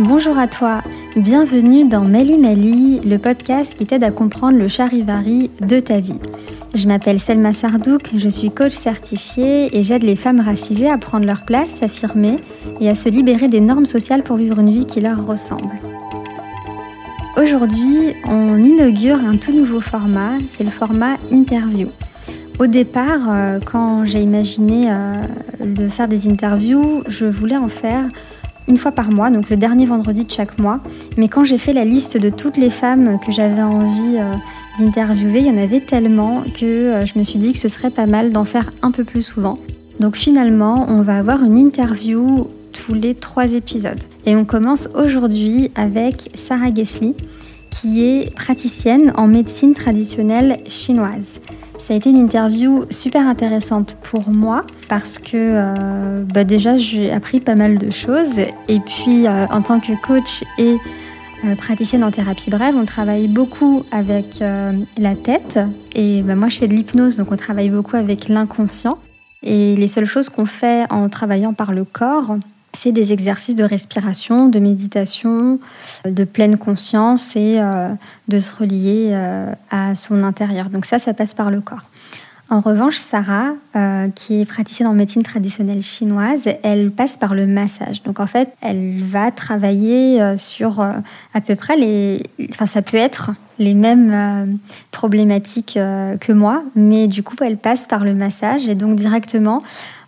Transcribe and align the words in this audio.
Bonjour 0.00 0.36
à 0.38 0.48
toi, 0.48 0.82
bienvenue 1.14 1.86
dans 1.86 2.00
Meli 2.00 2.36
Meli, 2.36 2.98
le 2.98 3.16
podcast 3.16 3.76
qui 3.78 3.86
t'aide 3.86 4.02
à 4.02 4.10
comprendre 4.10 4.58
le 4.58 4.66
charivari 4.66 5.52
de 5.60 5.78
ta 5.78 6.00
vie. 6.00 6.18
Je 6.74 6.88
m'appelle 6.88 7.20
Selma 7.20 7.52
Sardouk, 7.52 8.10
je 8.16 8.28
suis 8.28 8.50
coach 8.50 8.72
certifiée 8.72 9.78
et 9.78 9.84
j'aide 9.84 10.02
les 10.02 10.16
femmes 10.16 10.40
racisées 10.40 10.90
à 10.90 10.98
prendre 10.98 11.24
leur 11.26 11.44
place, 11.44 11.70
s'affirmer 11.70 12.34
et 12.80 12.90
à 12.90 12.96
se 12.96 13.08
libérer 13.08 13.46
des 13.46 13.60
normes 13.60 13.86
sociales 13.86 14.24
pour 14.24 14.36
vivre 14.36 14.58
une 14.58 14.72
vie 14.72 14.86
qui 14.86 15.00
leur 15.00 15.24
ressemble. 15.24 15.78
Aujourd'hui, 17.36 18.14
on 18.26 18.58
inaugure 18.64 19.20
un 19.24 19.36
tout 19.36 19.52
nouveau 19.52 19.80
format, 19.80 20.38
c'est 20.50 20.64
le 20.64 20.70
format 20.70 21.18
interview. 21.30 21.86
Au 22.58 22.66
départ, 22.66 23.28
euh, 23.28 23.60
quand 23.64 24.04
j'ai 24.04 24.22
imaginé 24.22 24.90
euh, 24.90 25.22
de 25.60 25.88
faire 25.88 26.08
des 26.08 26.28
interviews, 26.28 27.04
je 27.06 27.26
voulais 27.26 27.56
en 27.56 27.68
faire 27.68 28.04
une 28.68 28.76
fois 28.76 28.92
par 28.92 29.10
mois, 29.10 29.30
donc 29.30 29.50
le 29.50 29.56
dernier 29.56 29.86
vendredi 29.86 30.24
de 30.24 30.30
chaque 30.30 30.58
mois. 30.58 30.80
Mais 31.16 31.28
quand 31.28 31.44
j'ai 31.44 31.58
fait 31.58 31.72
la 31.72 31.84
liste 31.84 32.16
de 32.16 32.30
toutes 32.30 32.56
les 32.56 32.70
femmes 32.70 33.18
que 33.24 33.32
j'avais 33.32 33.62
envie 33.62 34.16
euh, 34.16 34.32
d'interviewer, 34.78 35.40
il 35.40 35.46
y 35.46 35.50
en 35.50 35.62
avait 35.62 35.80
tellement 35.80 36.42
que 36.58 36.64
euh, 36.64 37.06
je 37.06 37.18
me 37.18 37.24
suis 37.24 37.38
dit 37.38 37.52
que 37.52 37.58
ce 37.58 37.68
serait 37.68 37.90
pas 37.90 38.06
mal 38.06 38.32
d'en 38.32 38.44
faire 38.44 38.70
un 38.82 38.90
peu 38.90 39.04
plus 39.04 39.22
souvent. 39.22 39.58
Donc 40.00 40.16
finalement, 40.16 40.86
on 40.88 41.02
va 41.02 41.18
avoir 41.18 41.42
une 41.44 41.58
interview 41.58 42.48
tous 42.72 42.94
les 42.94 43.14
trois 43.14 43.52
épisodes. 43.52 44.00
Et 44.26 44.34
on 44.34 44.44
commence 44.44 44.88
aujourd'hui 44.94 45.70
avec 45.76 46.30
Sarah 46.34 46.74
Gesley, 46.74 47.14
qui 47.70 48.04
est 48.04 48.34
praticienne 48.34 49.12
en 49.16 49.26
médecine 49.26 49.74
traditionnelle 49.74 50.58
chinoise. 50.66 51.40
Ça 51.86 51.92
a 51.92 51.98
été 51.98 52.08
une 52.08 52.16
interview 52.16 52.86
super 52.88 53.28
intéressante 53.28 53.98
pour 54.02 54.30
moi 54.30 54.62
parce 54.88 55.18
que 55.18 55.32
euh, 55.34 56.24
bah 56.32 56.44
déjà 56.44 56.78
j'ai 56.78 57.12
appris 57.12 57.40
pas 57.40 57.56
mal 57.56 57.76
de 57.76 57.90
choses. 57.90 58.38
Et 58.68 58.80
puis 58.80 59.26
euh, 59.26 59.44
en 59.48 59.60
tant 59.60 59.80
que 59.80 59.92
coach 60.00 60.44
et 60.56 60.78
euh, 61.44 61.54
praticienne 61.56 62.02
en 62.02 62.10
thérapie 62.10 62.48
brève, 62.48 62.74
on 62.74 62.86
travaille 62.86 63.28
beaucoup 63.28 63.84
avec 63.90 64.42
la 64.96 65.14
tête. 65.14 65.58
Et 65.94 66.22
bah, 66.22 66.36
moi 66.36 66.48
je 66.48 66.56
fais 66.56 66.68
de 66.68 66.72
l'hypnose 66.72 67.18
donc 67.18 67.30
on 67.30 67.36
travaille 67.36 67.68
beaucoup 67.68 67.96
avec 67.96 68.28
l'inconscient. 68.28 68.96
Et 69.42 69.76
les 69.76 69.88
seules 69.88 70.06
choses 70.06 70.30
qu'on 70.30 70.46
fait 70.46 70.90
en 70.90 71.10
travaillant 71.10 71.52
par 71.52 71.70
le 71.70 71.84
corps, 71.84 72.38
c'est 72.74 72.92
des 72.92 73.12
exercices 73.12 73.54
de 73.54 73.64
respiration, 73.64 74.48
de 74.48 74.58
méditation, 74.58 75.58
de 76.04 76.24
pleine 76.24 76.56
conscience 76.56 77.36
et 77.36 77.58
euh, 77.60 77.88
de 78.28 78.38
se 78.38 78.54
relier 78.54 79.10
euh, 79.12 79.52
à 79.70 79.94
son 79.94 80.22
intérieur. 80.22 80.70
Donc 80.70 80.84
ça, 80.84 80.98
ça 80.98 81.14
passe 81.14 81.34
par 81.34 81.50
le 81.50 81.60
corps. 81.60 81.88
En 82.50 82.60
revanche, 82.60 82.96
Sarah, 82.96 83.52
euh, 83.74 84.08
qui 84.14 84.42
est 84.42 84.44
praticienne 84.44 84.86
en 84.86 84.92
médecine 84.92 85.22
traditionnelle 85.22 85.82
chinoise, 85.82 86.42
elle 86.62 86.90
passe 86.90 87.16
par 87.16 87.34
le 87.34 87.46
massage. 87.46 88.02
Donc 88.02 88.20
en 88.20 88.26
fait, 88.26 88.50
elle 88.60 88.98
va 89.02 89.30
travailler 89.30 90.36
sur 90.36 90.80
à 90.80 91.40
peu 91.40 91.56
près 91.56 91.76
les... 91.76 92.22
Enfin, 92.50 92.66
ça 92.66 92.82
peut 92.82 92.98
être 92.98 93.30
les 93.58 93.72
mêmes 93.72 94.58
problématiques 94.90 95.74
que 95.74 96.32
moi, 96.32 96.62
mais 96.76 97.06
du 97.06 97.22
coup, 97.22 97.34
elle 97.40 97.56
passe 97.56 97.86
par 97.86 98.04
le 98.04 98.14
massage 98.14 98.68
et 98.68 98.74
donc 98.74 98.96
directement 98.96 99.62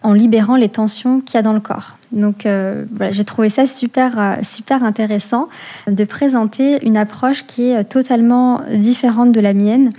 en 0.06 0.12
libérant 0.12 0.54
les 0.54 0.68
tensions 0.68 1.20
qu'il 1.20 1.34
y 1.34 1.38
a 1.38 1.42
dans 1.42 1.52
le 1.52 1.58
corps. 1.58 1.98
Donc 2.12 2.46
euh, 2.46 2.84
voilà, 2.92 3.10
j'ai 3.10 3.24
trouvé 3.24 3.48
ça 3.48 3.66
super, 3.66 4.18
euh, 4.18 4.34
super 4.44 4.84
intéressant 4.84 5.48
de 5.88 6.04
présenter 6.04 6.78
une 6.86 6.96
approche 6.96 7.44
qui 7.44 7.70
est 7.70 7.82
totalement 7.82 8.60
différente 8.72 9.32
de 9.32 9.40
la 9.40 9.52
mienne 9.52 9.90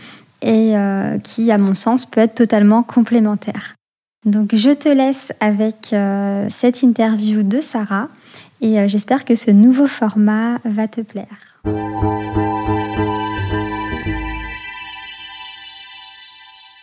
et 0.42 0.78
euh, 0.78 1.18
qui, 1.20 1.52
à 1.52 1.58
mon 1.58 1.74
sens, 1.74 2.06
peut 2.06 2.22
être 2.22 2.36
totalement 2.36 2.84
complémentaire. 2.84 3.76
Donc 4.26 4.56
je 4.56 4.70
te 4.70 4.88
laisse 4.88 5.34
avec 5.42 5.94
cette 6.50 6.84
interview 6.84 7.44
de 7.44 7.60
Sarah 7.62 8.08
et 8.62 8.88
j'espère 8.88 9.26
que 9.26 9.36
ce 9.36 9.52
nouveau 9.52 9.88
format 9.88 10.58
va 10.66 10.88
te 10.88 11.02
plaire. 11.02 11.28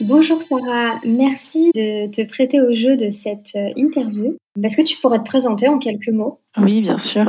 Bonjour 0.06 0.42
Sarah, 0.42 1.00
merci 1.06 1.70
de 1.75 2.10
te 2.10 2.28
prêter 2.28 2.60
au 2.60 2.75
jeu 2.75 2.94
de 2.94 3.09
cette 3.09 3.56
euh, 3.56 3.72
interview. 3.75 4.37
Est-ce 4.62 4.76
que 4.76 4.82
tu 4.82 4.98
pourrais 4.98 5.19
te 5.20 5.25
présenter 5.25 5.66
en 5.66 5.78
quelques 5.78 6.10
mots? 6.10 6.41
Oui, 6.59 6.82
bien 6.82 6.98
sûr. 6.98 7.25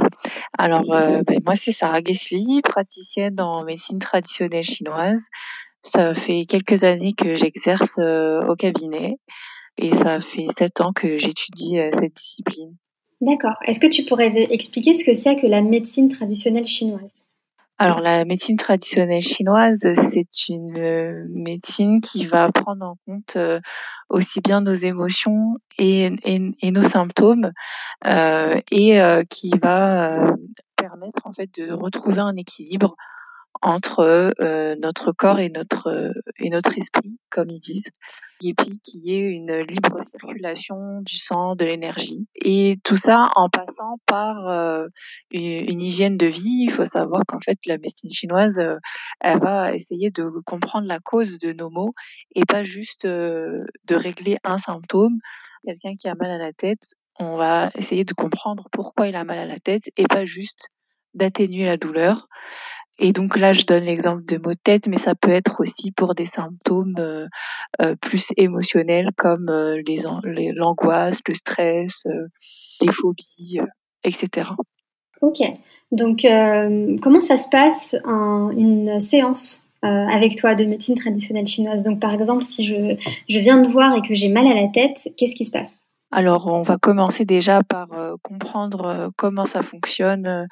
Alors, 0.57 0.93
euh, 0.93 1.21
ben, 1.25 1.39
moi, 1.45 1.55
c'est 1.55 1.71
Sarah 1.71 2.01
Gesli, 2.05 2.61
praticienne 2.61 3.39
en 3.39 3.63
médecine 3.63 3.99
traditionnelle 3.99 4.65
chinoise. 4.65 5.21
Ça 5.83 6.13
fait 6.15 6.43
quelques 6.49 6.83
années 6.83 7.13
que 7.13 7.37
j'exerce 7.37 7.95
euh, 7.97 8.45
au 8.45 8.57
cabinet 8.57 9.19
et 9.77 9.91
ça 9.91 10.19
fait 10.19 10.47
sept 10.57 10.81
ans 10.81 10.91
que 10.91 11.17
j'étudie 11.17 11.77
cette 11.93 12.13
discipline. 12.13 12.75
D'accord. 13.21 13.55
Est-ce 13.65 13.79
que 13.79 13.87
tu 13.87 14.03
pourrais 14.03 14.47
expliquer 14.51 14.93
ce 14.93 15.05
que 15.05 15.13
c'est 15.13 15.37
que 15.37 15.47
la 15.47 15.61
médecine 15.61 16.09
traditionnelle 16.09 16.67
chinoise? 16.67 17.24
Alors 17.77 17.99
la 17.99 18.23
médecine 18.23 18.55
traditionnelle 18.55 19.21
chinoise, 19.21 19.79
c'est 19.81 20.47
une 20.47 20.77
euh, 20.77 21.25
médecine 21.29 21.99
qui 21.99 22.25
va 22.25 22.49
prendre 22.49 22.85
en 22.85 22.97
compte 23.05 23.35
euh, 23.35 23.59
aussi 24.09 24.39
bien 24.39 24.61
nos 24.61 24.73
émotions 24.73 25.57
et, 25.77 26.09
nos 26.63 26.83
symptômes 26.83 27.51
euh, 28.05 28.61
et 28.71 28.97
qui 29.29 29.51
va 29.61 30.25
permettre 30.77 31.19
en 31.25 31.33
fait 31.33 31.49
de 31.59 31.73
retrouver 31.73 32.19
un 32.19 32.37
équilibre 32.37 32.95
entre 33.61 34.33
euh, 34.39 34.75
notre 34.79 35.11
corps 35.11 35.39
et 35.39 35.49
notre 35.49 35.87
euh, 35.87 36.11
et 36.37 36.49
notre 36.49 36.77
esprit, 36.77 37.17
comme 37.29 37.49
ils 37.49 37.59
disent, 37.59 37.89
et 38.43 38.53
puis 38.53 38.79
qu'il 38.83 39.01
y 39.01 39.15
ait 39.15 39.29
une 39.29 39.59
libre 39.59 40.03
circulation 40.03 41.01
du 41.01 41.17
sang, 41.17 41.55
de 41.55 41.65
l'énergie, 41.65 42.27
et 42.35 42.77
tout 42.83 42.95
ça 42.95 43.29
en 43.35 43.49
passant 43.49 43.97
par 44.05 44.47
euh, 44.47 44.87
une, 45.31 45.81
hygiène 45.81 46.17
de 46.17 46.27
vie. 46.27 46.65
Il 46.67 46.71
faut 46.71 46.85
savoir 46.85 47.23
qu'en 47.27 47.39
fait 47.39 47.57
la 47.65 47.77
médecine 47.77 48.11
chinoise, 48.11 48.59
elle 49.21 49.39
va 49.39 49.73
essayer 49.73 50.11
de 50.11 50.29
comprendre 50.45 50.87
la 50.87 50.99
cause 50.99 51.39
de 51.39 51.53
nos 51.53 51.69
maux 51.69 51.93
et 52.35 52.45
pas 52.45 52.63
juste 52.63 53.05
de 53.05 53.65
régler 53.89 54.37
un 54.43 54.57
symptôme. 54.57 55.19
Quelqu'un 55.65 55.95
qui 55.95 56.07
a 56.07 56.15
mal 56.15 56.29
à 56.29 56.37
la 56.37 56.53
tête, 56.53 56.95
on 57.19 57.37
va 57.37 57.71
essayer 57.75 58.03
de 58.03 58.13
comprendre 58.13 58.67
pourquoi 58.71 59.07
il 59.07 59.15
a 59.15 59.23
mal 59.23 59.39
à 59.39 59.45
la 59.45 59.59
tête 59.59 59.89
et 59.97 60.03
pas 60.03 60.25
juste 60.25 60.69
d'atténuer 61.13 61.65
la 61.65 61.77
douleur. 61.77 62.27
Et 62.97 63.11
donc 63.11 63.37
là, 63.37 63.53
je 63.53 63.63
donne 63.63 63.83
l'exemple 63.83 64.23
de 64.25 64.37
maux 64.37 64.53
de 64.53 64.59
tête, 64.63 64.87
mais 64.87 64.97
ça 64.97 65.15
peut 65.15 65.31
être 65.31 65.59
aussi 65.59 65.91
pour 65.91 66.15
des 66.15 66.25
symptômes 66.25 66.95
euh, 66.97 67.27
euh, 67.81 67.95
plus 67.95 68.27
émotionnels 68.37 69.09
comme 69.17 69.49
euh, 69.49 69.81
les, 69.85 70.51
l'angoisse, 70.53 71.19
le 71.27 71.33
stress, 71.33 72.03
les 72.81 72.91
phobies, 72.91 73.59
etc. 74.03 74.49
Ok. 75.21 75.39
Donc, 75.91 76.25
comment 77.01 77.21
ça 77.21 77.37
se 77.37 77.49
passe 77.49 77.95
en 78.05 78.51
une 78.51 78.99
séance 78.99 79.63
avec 79.81 80.35
toi 80.35 80.55
de 80.55 80.65
médecine 80.65 80.97
traditionnelle 80.97 81.47
chinoise? 81.47 81.83
Donc, 81.83 81.99
par 81.99 82.13
exemple, 82.13 82.43
si 82.43 82.63
je, 82.63 82.95
je 83.29 83.39
viens 83.39 83.61
de 83.61 83.69
voir 83.69 83.95
et 83.95 84.01
que 84.01 84.15
j'ai 84.15 84.29
mal 84.29 84.47
à 84.47 84.53
la 84.53 84.67
tête, 84.67 85.09
qu'est-ce 85.17 85.35
qui 85.35 85.45
se 85.45 85.51
passe? 85.51 85.83
Alors, 86.11 86.47
on 86.47 86.61
va 86.61 86.77
commencer 86.77 87.25
déjà 87.25 87.63
par 87.63 87.91
euh, 87.93 88.15
comprendre 88.21 88.85
euh, 88.85 89.09
comment 89.17 89.45
ça 89.45 89.61
fonctionne 89.61 90.27
euh, 90.27 90.45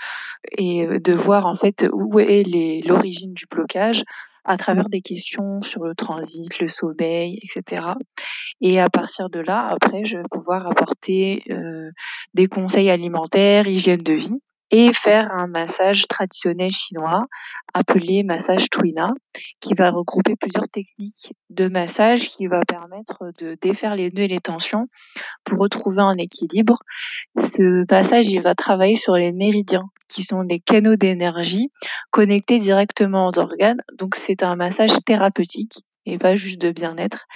et 0.58 0.88
de 1.00 1.14
voir 1.14 1.46
en 1.46 1.56
fait 1.56 1.88
où 1.94 2.19
est 2.19 2.44
l'origine 2.86 3.34
du 3.34 3.46
blocage 3.46 4.03
à 4.46 4.58
travers 4.58 4.90
des 4.90 5.02
questions 5.02 5.62
sur 5.62 5.86
le 5.86 5.96
transit, 5.96 6.59
le 6.59 6.68
sommeil, 6.68 7.40
etc. 7.44 7.94
Et 8.59 8.81
à 8.81 8.90
partir 8.90 9.30
de 9.30 9.40
là, 9.40 9.69
après, 9.69 10.03
je 10.03 10.18
vais 10.18 10.24
pouvoir 10.30 10.68
apporter 10.68 11.46
des 12.34 12.47
conseils 12.47 12.90
alimentaires, 12.90 13.68
hygiène 13.68 14.02
de 14.02 14.13
vie 14.13 14.42
et 14.75 14.91
faire 14.91 15.31
un 15.31 15.45
massage 15.45 16.07
traditionnel 16.07 16.72
chinois 16.72 17.28
appelé 17.75 18.23
massage 18.23 18.72
Twina, 18.72 19.13
qui 19.61 19.75
va 19.75 19.91
regrouper 19.91 20.35
plusieurs 20.35 20.67
techniques 20.67 21.35
de 21.51 21.67
massage 21.67 22.29
qui 22.29 22.47
va 22.47 22.61
permettre 22.67 23.31
de 23.38 23.56
défaire 23.62 23.95
les 23.95 24.09
nœuds 24.09 24.23
et 24.23 24.28
les 24.28 24.39
tensions 24.39 24.88
pour 25.44 25.59
retrouver 25.59 26.01
un 26.01 26.17
équilibre. 26.17 26.79
Ce 27.38 27.85
massage, 27.88 28.31
il 28.31 28.41
va 28.41 28.56
travailler 28.56 28.95
sur 28.95 29.13
les 29.13 29.31
méridiens, 29.31 29.92
qui 30.07 30.24
sont 30.24 30.44
des 30.44 30.59
canaux 30.59 30.95
d'énergie 30.95 31.69
connectés 32.09 32.57
directement 32.57 33.30
aux 33.30 33.38
organes. 33.38 33.81
Donc 34.00 34.15
c'est 34.15 34.42
un 34.42 34.56
massage 34.56 34.98
thérapeutique 35.06 35.83
et 36.07 36.18
pas 36.18 36.36
juste 36.36 36.59
de 36.59 36.71
bien-être, 36.71 37.27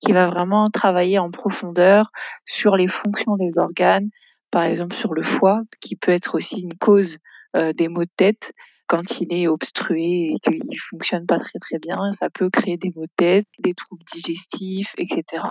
qui 0.00 0.12
va 0.12 0.28
vraiment 0.28 0.70
travailler 0.70 1.18
en 1.18 1.30
profondeur 1.30 2.10
sur 2.46 2.74
les 2.76 2.88
fonctions 2.88 3.36
des 3.36 3.58
organes, 3.58 4.08
par 4.50 4.64
exemple 4.64 4.94
sur 4.94 5.14
le 5.14 5.22
foie, 5.22 5.62
qui 5.80 5.96
peut 5.96 6.12
être 6.12 6.36
aussi 6.36 6.60
une 6.60 6.76
cause 6.78 7.18
euh, 7.56 7.72
des 7.72 7.88
maux 7.88 8.04
de 8.04 8.10
tête 8.16 8.52
quand 8.86 9.20
il 9.20 9.32
est 9.32 9.48
obstrué 9.48 10.32
et 10.32 10.38
qu'il 10.38 10.58
ne 10.58 10.78
fonctionne 10.90 11.26
pas 11.26 11.38
très 11.38 11.58
très 11.58 11.78
bien, 11.78 12.12
ça 12.12 12.30
peut 12.30 12.50
créer 12.50 12.76
des 12.76 12.92
maux 12.94 13.06
de 13.06 13.10
tête, 13.16 13.46
des 13.58 13.74
troubles 13.74 14.04
digestifs, 14.12 14.94
etc. 14.96 15.42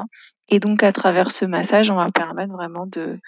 Et 0.47 0.59
donc 0.59 0.83
à 0.83 0.91
travers 0.93 1.31
ce 1.31 1.45
massage, 1.45 1.91
on 1.91 1.95
va 1.95 2.11
permettre 2.11 2.53
vraiment 2.53 2.85
de, 2.87 3.19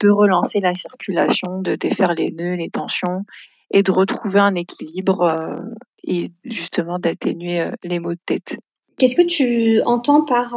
de 0.00 0.10
relancer 0.10 0.60
la 0.60 0.74
circulation, 0.74 1.62
de 1.62 1.76
défaire 1.76 2.14
les 2.14 2.30
nœuds, 2.30 2.56
les 2.56 2.70
tensions 2.70 3.24
et 3.70 3.82
de 3.82 3.92
retrouver 3.92 4.40
un 4.40 4.54
équilibre 4.54 5.22
euh, 5.22 5.60
et 6.04 6.30
justement 6.44 6.98
d'atténuer 6.98 7.60
euh, 7.60 7.72
les 7.84 8.00
maux 8.00 8.14
de 8.14 8.20
tête. 8.24 8.58
Qu'est-ce 8.98 9.16
que 9.16 9.26
tu 9.26 9.80
entends 9.82 10.22
par 10.22 10.54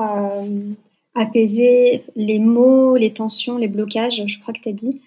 apaiser 1.15 2.05
les 2.15 2.39
mots, 2.39 2.95
les 2.95 3.13
tensions, 3.13 3.57
les 3.57 3.67
blocages, 3.67 4.23
je 4.25 4.39
crois 4.39 4.53
que 4.53 4.61
tu 4.61 4.69
as 4.69 4.73
dit. 4.73 5.01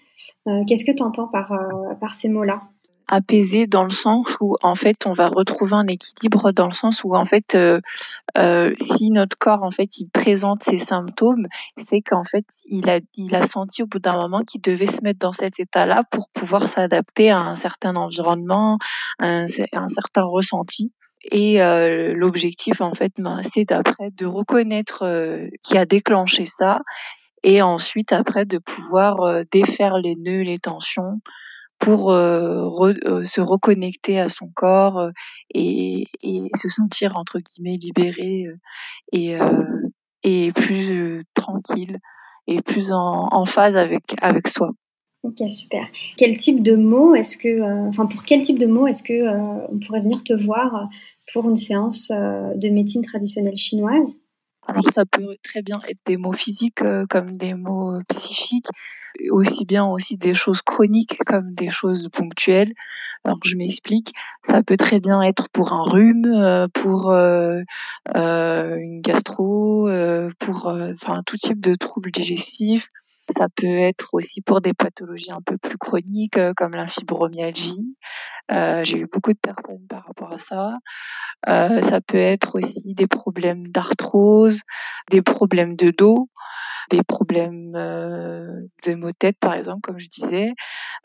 Qu'est-ce 0.67 0.85
que 0.85 0.95
tu 0.95 1.03
entends 1.03 1.27
par, 1.27 1.53
par 1.99 2.11
ces 2.11 2.29
mots-là 2.29 2.61
Apaiser 3.07 3.67
dans 3.67 3.83
le 3.83 3.91
sens 3.91 4.25
où 4.39 4.55
en 4.63 4.73
fait 4.73 5.05
on 5.05 5.13
va 5.13 5.27
retrouver 5.27 5.73
un 5.73 5.85
équilibre 5.85 6.51
dans 6.51 6.65
le 6.65 6.73
sens 6.73 7.03
où 7.03 7.15
en 7.15 7.25
fait 7.25 7.55
euh, 8.37 8.73
si 8.81 9.11
notre 9.11 9.37
corps 9.37 9.61
en 9.61 9.69
fait 9.69 9.99
il 9.99 10.09
présente 10.09 10.63
ces 10.63 10.79
symptômes, 10.79 11.47
c'est 11.77 12.01
qu'en 12.01 12.23
fait 12.23 12.45
il 12.65 12.89
a 12.89 12.99
il 13.13 13.35
a 13.35 13.45
senti 13.45 13.83
au 13.83 13.85
bout 13.85 13.99
d'un 13.99 14.15
moment 14.15 14.41
qu'il 14.41 14.61
devait 14.61 14.87
se 14.87 15.03
mettre 15.03 15.19
dans 15.19 15.33
cet 15.33 15.59
état-là 15.59 16.03
pour 16.09 16.29
pouvoir 16.29 16.67
s'adapter 16.67 17.29
à 17.29 17.39
un 17.41 17.55
certain 17.55 17.95
environnement, 17.95 18.79
un, 19.19 19.45
un 19.73 19.87
certain 19.87 20.23
ressenti. 20.23 20.91
Et 21.31 21.61
euh, 21.61 22.13
l'objectif, 22.13 22.81
en 22.81 22.93
fait, 22.93 23.13
ben, 23.17 23.41
c'est 23.51 23.65
d'après 23.65 24.11
de 24.11 24.25
reconnaître 24.25 25.03
euh, 25.03 25.47
qui 25.63 25.77
a 25.77 25.85
déclenché 25.85 26.45
ça, 26.45 26.81
et 27.43 27.61
ensuite 27.61 28.11
après 28.13 28.45
de 28.45 28.59
pouvoir 28.59 29.21
euh, 29.21 29.43
défaire 29.51 29.97
les 29.97 30.15
nœuds, 30.15 30.43
les 30.43 30.59
tensions, 30.59 31.19
pour 31.77 32.13
se 32.13 33.41
reconnecter 33.41 34.17
à 34.17 34.29
son 34.29 34.47
corps 34.55 35.09
et, 35.53 36.07
se 36.55 36.69
sentir 36.69 37.17
entre 37.17 37.39
guillemets 37.39 37.75
libéré 37.75 38.45
et, 39.11 40.51
plus 40.53 41.25
tranquille 41.33 41.99
et 42.47 42.61
plus 42.61 42.93
en, 42.93 43.45
phase 43.45 43.75
avec 43.75 44.03
avec 44.21 44.47
soi. 44.47 44.71
Ok 45.23 45.41
super. 45.49 45.85
Quel 46.15 46.37
type 46.37 46.63
de 46.63 46.75
mots 46.77 47.13
est-ce 47.13 47.37
que, 47.37 47.91
pour 48.07 48.23
quel 48.23 48.41
type 48.41 48.57
de 48.57 48.67
mots 48.67 48.87
est-ce 48.87 49.03
que 49.03 49.67
on 49.69 49.77
pourrait 49.77 50.01
venir 50.01 50.23
te 50.23 50.33
voir 50.33 50.87
pour 51.31 51.49
une 51.49 51.57
séance 51.57 52.09
de 52.09 52.69
médecine 52.69 53.03
traditionnelle 53.03 53.57
chinoise 53.57 54.19
Alors 54.67 54.89
ça 54.93 55.05
peut 55.05 55.35
très 55.43 55.61
bien 55.61 55.81
être 55.87 55.99
des 56.05 56.17
mots 56.17 56.33
physiques 56.33 56.83
comme 57.09 57.37
des 57.37 57.53
mots 57.53 57.99
psychiques 58.09 58.69
aussi 59.31 59.65
bien 59.65 59.85
aussi 59.85 60.17
des 60.17 60.33
choses 60.33 60.61
chroniques 60.61 61.17
comme 61.25 61.53
des 61.53 61.69
choses 61.69 62.09
ponctuelles. 62.11 62.73
Alors 63.23 63.39
je 63.43 63.55
m'explique, 63.55 64.13
ça 64.43 64.61
peut 64.61 64.77
très 64.77 64.99
bien 64.99 65.21
être 65.21 65.49
pour 65.49 65.73
un 65.73 65.83
rhume, 65.83 66.25
euh, 66.25 66.67
pour 66.71 67.11
euh, 67.11 67.61
euh, 68.15 68.75
une 68.75 69.01
gastro, 69.01 69.89
pour 70.39 70.67
enfin 70.67 71.23
tout 71.25 71.37
type 71.37 71.59
de 71.59 71.75
troubles 71.75 72.11
digestifs. 72.11 72.89
Ça 73.35 73.47
peut 73.55 73.65
être 73.65 74.13
aussi 74.13 74.41
pour 74.41 74.61
des 74.61 74.73
pathologies 74.73 75.31
un 75.31 75.41
peu 75.41 75.57
plus 75.57 75.77
chroniques 75.77 76.39
comme 76.55 76.73
la 76.75 76.87
fibromyalgie. 76.87 77.95
J'ai 78.49 78.97
eu 78.97 79.07
beaucoup 79.11 79.33
de 79.33 79.39
personnes 79.39 79.85
par 79.89 80.05
rapport 80.05 80.33
à 80.33 80.39
ça. 80.39 80.77
ça 81.45 82.01
peut 82.01 82.17
être 82.17 82.55
aussi 82.55 82.93
des 82.93 83.07
problèmes 83.07 83.67
d'arthrose, 83.69 84.61
des 85.09 85.21
problèmes 85.21 85.75
de 85.75 85.91
dos 85.91 86.29
des 86.91 87.03
problèmes 87.03 87.73
euh, 87.75 88.47
de 88.85 88.95
maux 88.95 89.11
de 89.11 89.17
tête, 89.17 89.37
par 89.39 89.53
exemple, 89.53 89.81
comme 89.81 89.99
je 89.99 90.09
disais. 90.09 90.51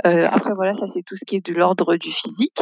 Euh, 0.07 0.27
après, 0.31 0.55
voilà, 0.55 0.75
ça 0.75 0.87
c'est 0.87 1.03
tout 1.03 1.17
ce 1.17 1.25
qui 1.25 1.37
est 1.37 1.47
de 1.47 1.53
l'ordre 1.53 1.97
du 1.97 2.11
physique. 2.11 2.59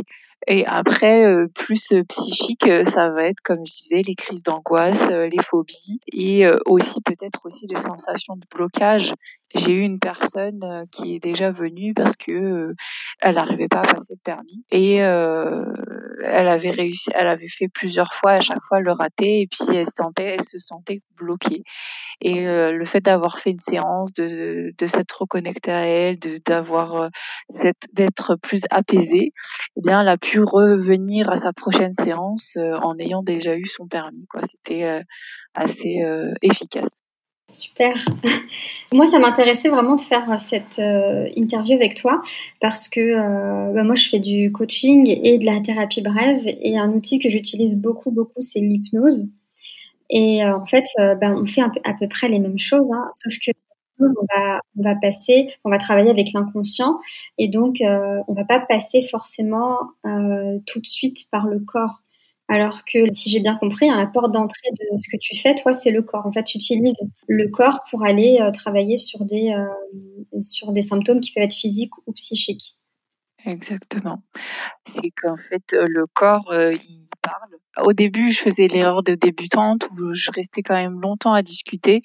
Et 0.46 0.64
après, 0.66 1.25
euh, 1.26 1.49
plus 1.52 1.93
psychique, 2.08 2.69
ça 2.84 3.10
va 3.10 3.25
être, 3.25 3.40
comme 3.43 3.66
je 3.66 3.72
disais, 3.72 4.02
les 4.06 4.14
crises 4.14 4.44
d'angoisse, 4.44 5.08
les 5.08 5.43
phobies 5.43 6.00
et 6.12 6.49
aussi 6.66 7.00
peut-être 7.00 7.40
aussi 7.44 7.66
les 7.66 7.78
sensations 7.78 8.37
de 8.37 8.46
blocage. 8.55 9.12
J'ai 9.55 9.73
eu 9.73 9.81
une 9.81 9.99
personne 9.99 10.87
qui 10.93 11.15
est 11.17 11.21
déjà 11.21 11.50
venue 11.50 11.95
parce 11.95 12.17
que 12.17 12.75
elle 13.21 13.35
n'arrivait 13.37 13.69
pas 13.69 13.81
à 13.81 13.83
passer 13.95 14.12
le 14.15 14.21
permis 14.23 14.65
et 14.71 14.97
elle 14.97 16.49
avait 16.49 16.71
réussi, 16.71 17.11
elle 17.15 17.29
avait 17.29 17.49
fait 17.49 17.69
plusieurs 17.69 18.12
fois, 18.12 18.33
à 18.33 18.41
chaque 18.41 18.62
fois 18.69 18.81
le 18.81 18.93
rater 18.93 19.41
et 19.41 19.47
puis 19.47 19.75
elle 19.75 19.89
sentait, 19.89 20.37
elle 20.39 20.45
se 20.45 20.59
sentait 20.59 21.00
bloquée. 21.17 21.62
Et 22.21 22.45
le 22.45 22.85
fait 22.85 23.00
d'avoir 23.00 23.39
fait 23.39 23.50
une 23.50 23.59
séance, 23.59 24.12
de, 24.15 24.73
de 24.77 24.87
s'être 24.87 25.23
reconnectée 25.23 25.73
à 25.73 25.87
elle, 25.87 26.19
de 26.19 26.39
d'avoir 26.47 27.11
d'être 27.94 28.37
plus 28.37 28.62
apaisée, 28.71 29.33
eh 29.77 29.81
bien, 29.83 30.03
elle 30.03 30.09
a 30.09 30.19
pu 30.19 30.41
revenir 30.43 31.31
à 31.31 31.37
sa 31.37 31.53
prochaine 31.53 31.94
séance 31.94 32.56
en 32.56 32.99
ayant 32.99 33.23
déjà 33.23 33.56
eu 33.56 33.67
son 33.67 33.87
permis. 33.87 34.27
Quoi, 34.27 34.43
c'était 34.43 35.03
assez 35.55 36.05
efficace. 36.43 37.01
Super. 37.50 37.95
moi, 38.93 39.06
ça 39.06 39.19
m'intéressait 39.19 39.71
vraiment 39.71 39.97
de 39.97 40.03
faire 40.03 40.39
cette 40.41 40.79
interview 41.37 41.75
avec 41.75 41.95
toi 41.95 42.21
parce 42.61 42.89
que 42.89 43.73
bah, 43.73 43.85
moi, 43.85 43.95
je 43.95 44.09
fais 44.09 44.19
du 44.21 44.53
coaching 44.53 45.06
et 45.09 45.39
de 45.39 45.47
la 45.47 45.61
thérapie 45.61 46.03
brève 46.03 46.43
et 46.47 46.77
un 46.79 46.91
outil 46.93 47.19
que 47.19 47.31
j'utilise 47.31 47.77
beaucoup, 47.77 48.11
beaucoup, 48.11 48.41
c'est 48.41 48.61
l'hypnose. 48.61 49.27
Et 50.11 50.45
euh, 50.45 50.56
en 50.56 50.67
fait, 50.67 50.85
euh, 51.00 51.15
ben, 51.15 51.35
on 51.37 51.47
fait 51.47 51.62
à 51.85 51.95
peu 51.95 52.09
près 52.09 52.29
les 52.29 52.39
mêmes 52.39 52.59
choses, 52.59 52.89
hein, 52.93 53.09
sauf 53.12 53.35
que 53.45 53.53
on 54.01 54.06
va, 54.37 54.61
on 54.79 54.83
va 54.85 54.94
passer, 54.94 55.49
on 55.65 55.71
va 55.71 55.79
travailler 55.79 56.11
avec 56.11 56.33
l'inconscient 56.33 57.01
et 57.37 57.49
donc 57.49 57.81
euh, 57.81 58.21
on 58.29 58.35
va 58.35 58.44
pas 58.44 58.61
passer 58.61 59.03
forcément 59.03 59.77
euh, 60.06 60.59
tout 60.67 60.81
de 60.81 60.87
suite 60.87 61.29
par 61.33 61.47
le 61.49 61.59
corps. 61.61 62.03
Alors 62.49 62.85
que 62.85 63.12
si 63.12 63.31
j'ai 63.31 63.41
bien 63.41 63.56
compris, 63.56 63.91
hein, 63.91 63.97
la 63.97 64.06
porte 64.06 64.33
d'entrée 64.33 64.71
de 64.73 64.99
ce 64.99 65.09
que 65.11 65.19
tu 65.21 65.37
fais, 65.37 65.55
toi, 65.55 65.73
c'est 65.73 65.91
le 65.91 66.03
corps. 66.03 66.25
En 66.27 66.33
fait, 66.33 66.45
tu 66.45 66.56
utilises 66.56 66.97
le 67.27 67.49
corps 67.49 67.85
pour 67.91 68.06
aller 68.06 68.39
euh, 68.41 68.50
travailler 68.50 68.97
sur 68.97 69.25
des, 69.25 69.55
sur 70.41 70.73
des 70.73 70.83
symptômes 70.83 71.21
qui 71.21 71.33
peuvent 71.33 71.45
être 71.45 71.55
physiques 71.55 71.93
ou 72.06 72.12
psychiques. 72.12 72.77
Exactement. 73.45 74.23
C'est 74.87 75.11
qu'en 75.23 75.37
fait, 75.37 75.73
le 75.73 76.06
corps, 76.06 76.53
il 76.53 77.09
parle. 77.23 77.87
Au 77.87 77.93
début, 77.93 78.33
je 78.33 78.41
faisais 78.41 78.67
l'erreur 78.67 79.03
de 79.03 79.15
débutante 79.15 79.89
où 79.93 80.12
je 80.12 80.31
restais 80.35 80.62
quand 80.62 80.75
même 80.75 81.01
longtemps 81.01 81.33
à 81.33 81.43
discuter, 81.43 82.03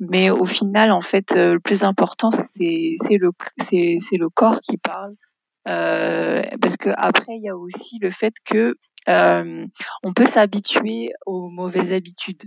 mais 0.00 0.30
au 0.30 0.44
final, 0.44 0.90
en 0.90 1.00
fait, 1.00 1.32
le 1.34 1.60
plus 1.60 1.82
important, 1.82 2.30
c'est 2.30 2.96
le, 3.10 4.30
corps 4.30 4.60
qui 4.60 4.76
parle. 4.76 5.14
Euh, 5.66 6.42
parce 6.60 6.76
que 6.76 6.90
après, 6.96 7.36
il 7.36 7.42
y 7.42 7.48
a 7.48 7.56
aussi 7.56 7.98
le 8.00 8.10
fait 8.10 8.34
que 8.44 8.76
euh, 9.08 9.66
on 10.02 10.12
peut 10.12 10.26
s'habituer 10.26 11.12
aux 11.26 11.48
mauvaises 11.48 11.92
habitudes. 11.92 12.44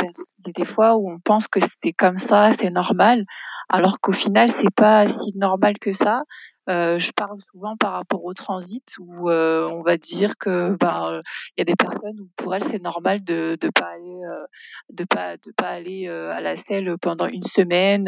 Il 0.00 0.06
y 0.06 0.50
a 0.50 0.52
des 0.56 0.64
fois 0.64 0.96
où 0.96 1.10
on 1.10 1.18
pense 1.18 1.48
que 1.48 1.60
c'est 1.82 1.92
comme 1.92 2.18
ça, 2.18 2.52
c'est 2.52 2.70
normal, 2.70 3.24
alors 3.68 4.00
qu'au 4.00 4.12
final, 4.12 4.50
c'est 4.50 4.74
pas 4.74 5.06
si 5.08 5.32
normal 5.36 5.78
que 5.80 5.92
ça. 5.92 6.22
Euh, 6.70 7.00
je 7.00 7.10
parle 7.10 7.40
souvent 7.40 7.76
par 7.76 7.92
rapport 7.92 8.24
au 8.24 8.32
transit 8.32 8.84
où 9.00 9.28
euh, 9.28 9.68
on 9.68 9.82
va 9.82 9.96
dire 9.96 10.38
que 10.38 10.76
bah 10.76 11.20
il 11.56 11.60
y 11.60 11.62
a 11.62 11.64
des 11.64 11.74
personnes 11.74 12.20
où 12.20 12.28
pour 12.36 12.54
elles 12.54 12.62
c'est 12.62 12.82
normal 12.82 13.24
de 13.24 13.58
de 13.60 13.70
pas 13.70 13.86
aller 13.86 14.20
euh, 14.24 14.46
de 14.90 15.04
pas 15.04 15.36
pas 15.56 15.68
aller 15.68 16.06
à 16.06 16.40
la 16.40 16.56
selle 16.56 16.96
pendant 16.98 17.26
une 17.26 17.42
semaine, 17.42 18.04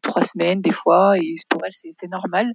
trois 0.00 0.22
semaines 0.22 0.60
des 0.60 0.70
fois 0.70 1.18
et 1.18 1.34
pour 1.48 1.62
elles 1.64 1.72
c'est 1.90 2.10
normal 2.10 2.52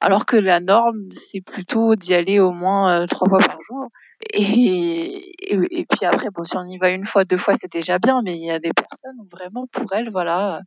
alors 0.00 0.24
que 0.24 0.36
la 0.36 0.60
norme 0.60 1.08
c'est 1.10 1.42
plutôt 1.42 1.94
d'y 1.94 2.14
aller 2.14 2.40
au 2.40 2.52
moins 2.52 3.06
trois 3.08 3.28
fois 3.28 3.40
par 3.40 3.58
jour. 3.68 3.88
Et, 4.20 5.86
puis 5.88 6.04
après, 6.04 6.30
bon, 6.30 6.44
si 6.44 6.56
on 6.56 6.64
y 6.64 6.76
va 6.76 6.90
une 6.90 7.06
fois, 7.06 7.24
deux 7.24 7.36
fois, 7.36 7.54
c'est 7.58 7.70
déjà 7.70 7.98
bien, 7.98 8.20
mais 8.22 8.34
il 8.34 8.44
y 8.44 8.50
a 8.50 8.58
des 8.58 8.72
personnes 8.72 9.16
où 9.20 9.28
vraiment, 9.30 9.66
pour 9.70 9.92
elles, 9.92 10.10
voilà, 10.10 10.62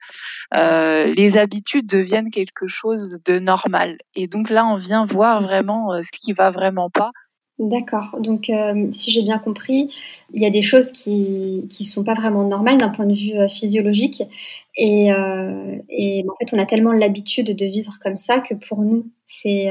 euh, 0.55 1.13
les 1.13 1.37
habitudes 1.37 1.87
deviennent 1.87 2.31
quelque 2.31 2.67
chose 2.67 3.19
de 3.25 3.39
normal. 3.39 3.97
Et 4.15 4.27
donc 4.27 4.49
là, 4.49 4.65
on 4.65 4.77
vient 4.77 5.05
voir 5.05 5.41
vraiment 5.41 5.93
euh, 5.93 6.01
ce 6.01 6.11
qui 6.11 6.33
va 6.33 6.49
vraiment 6.51 6.89
pas 6.89 7.11
D'accord. 7.61 8.17
Donc, 8.19 8.49
euh, 8.49 8.87
si 8.91 9.11
j'ai 9.11 9.21
bien 9.21 9.37
compris, 9.37 9.91
il 10.33 10.41
y 10.41 10.47
a 10.47 10.49
des 10.49 10.63
choses 10.63 10.91
qui 10.91 11.67
qui 11.69 11.85
sont 11.85 12.03
pas 12.03 12.15
vraiment 12.15 12.43
normales 12.47 12.77
d'un 12.79 12.89
point 12.89 13.05
de 13.05 13.13
vue 13.13 13.37
euh, 13.37 13.47
physiologique, 13.47 14.23
et, 14.77 15.13
euh, 15.13 15.77
et, 15.89 16.25
en 16.27 16.33
fait, 16.39 16.55
on 16.55 16.59
a 16.59 16.65
tellement 16.65 16.91
l'habitude 16.91 17.55
de 17.55 17.65
vivre 17.67 17.93
comme 18.03 18.17
ça 18.17 18.39
que 18.39 18.55
pour 18.55 18.81
nous, 18.81 19.05
c'est 19.25 19.69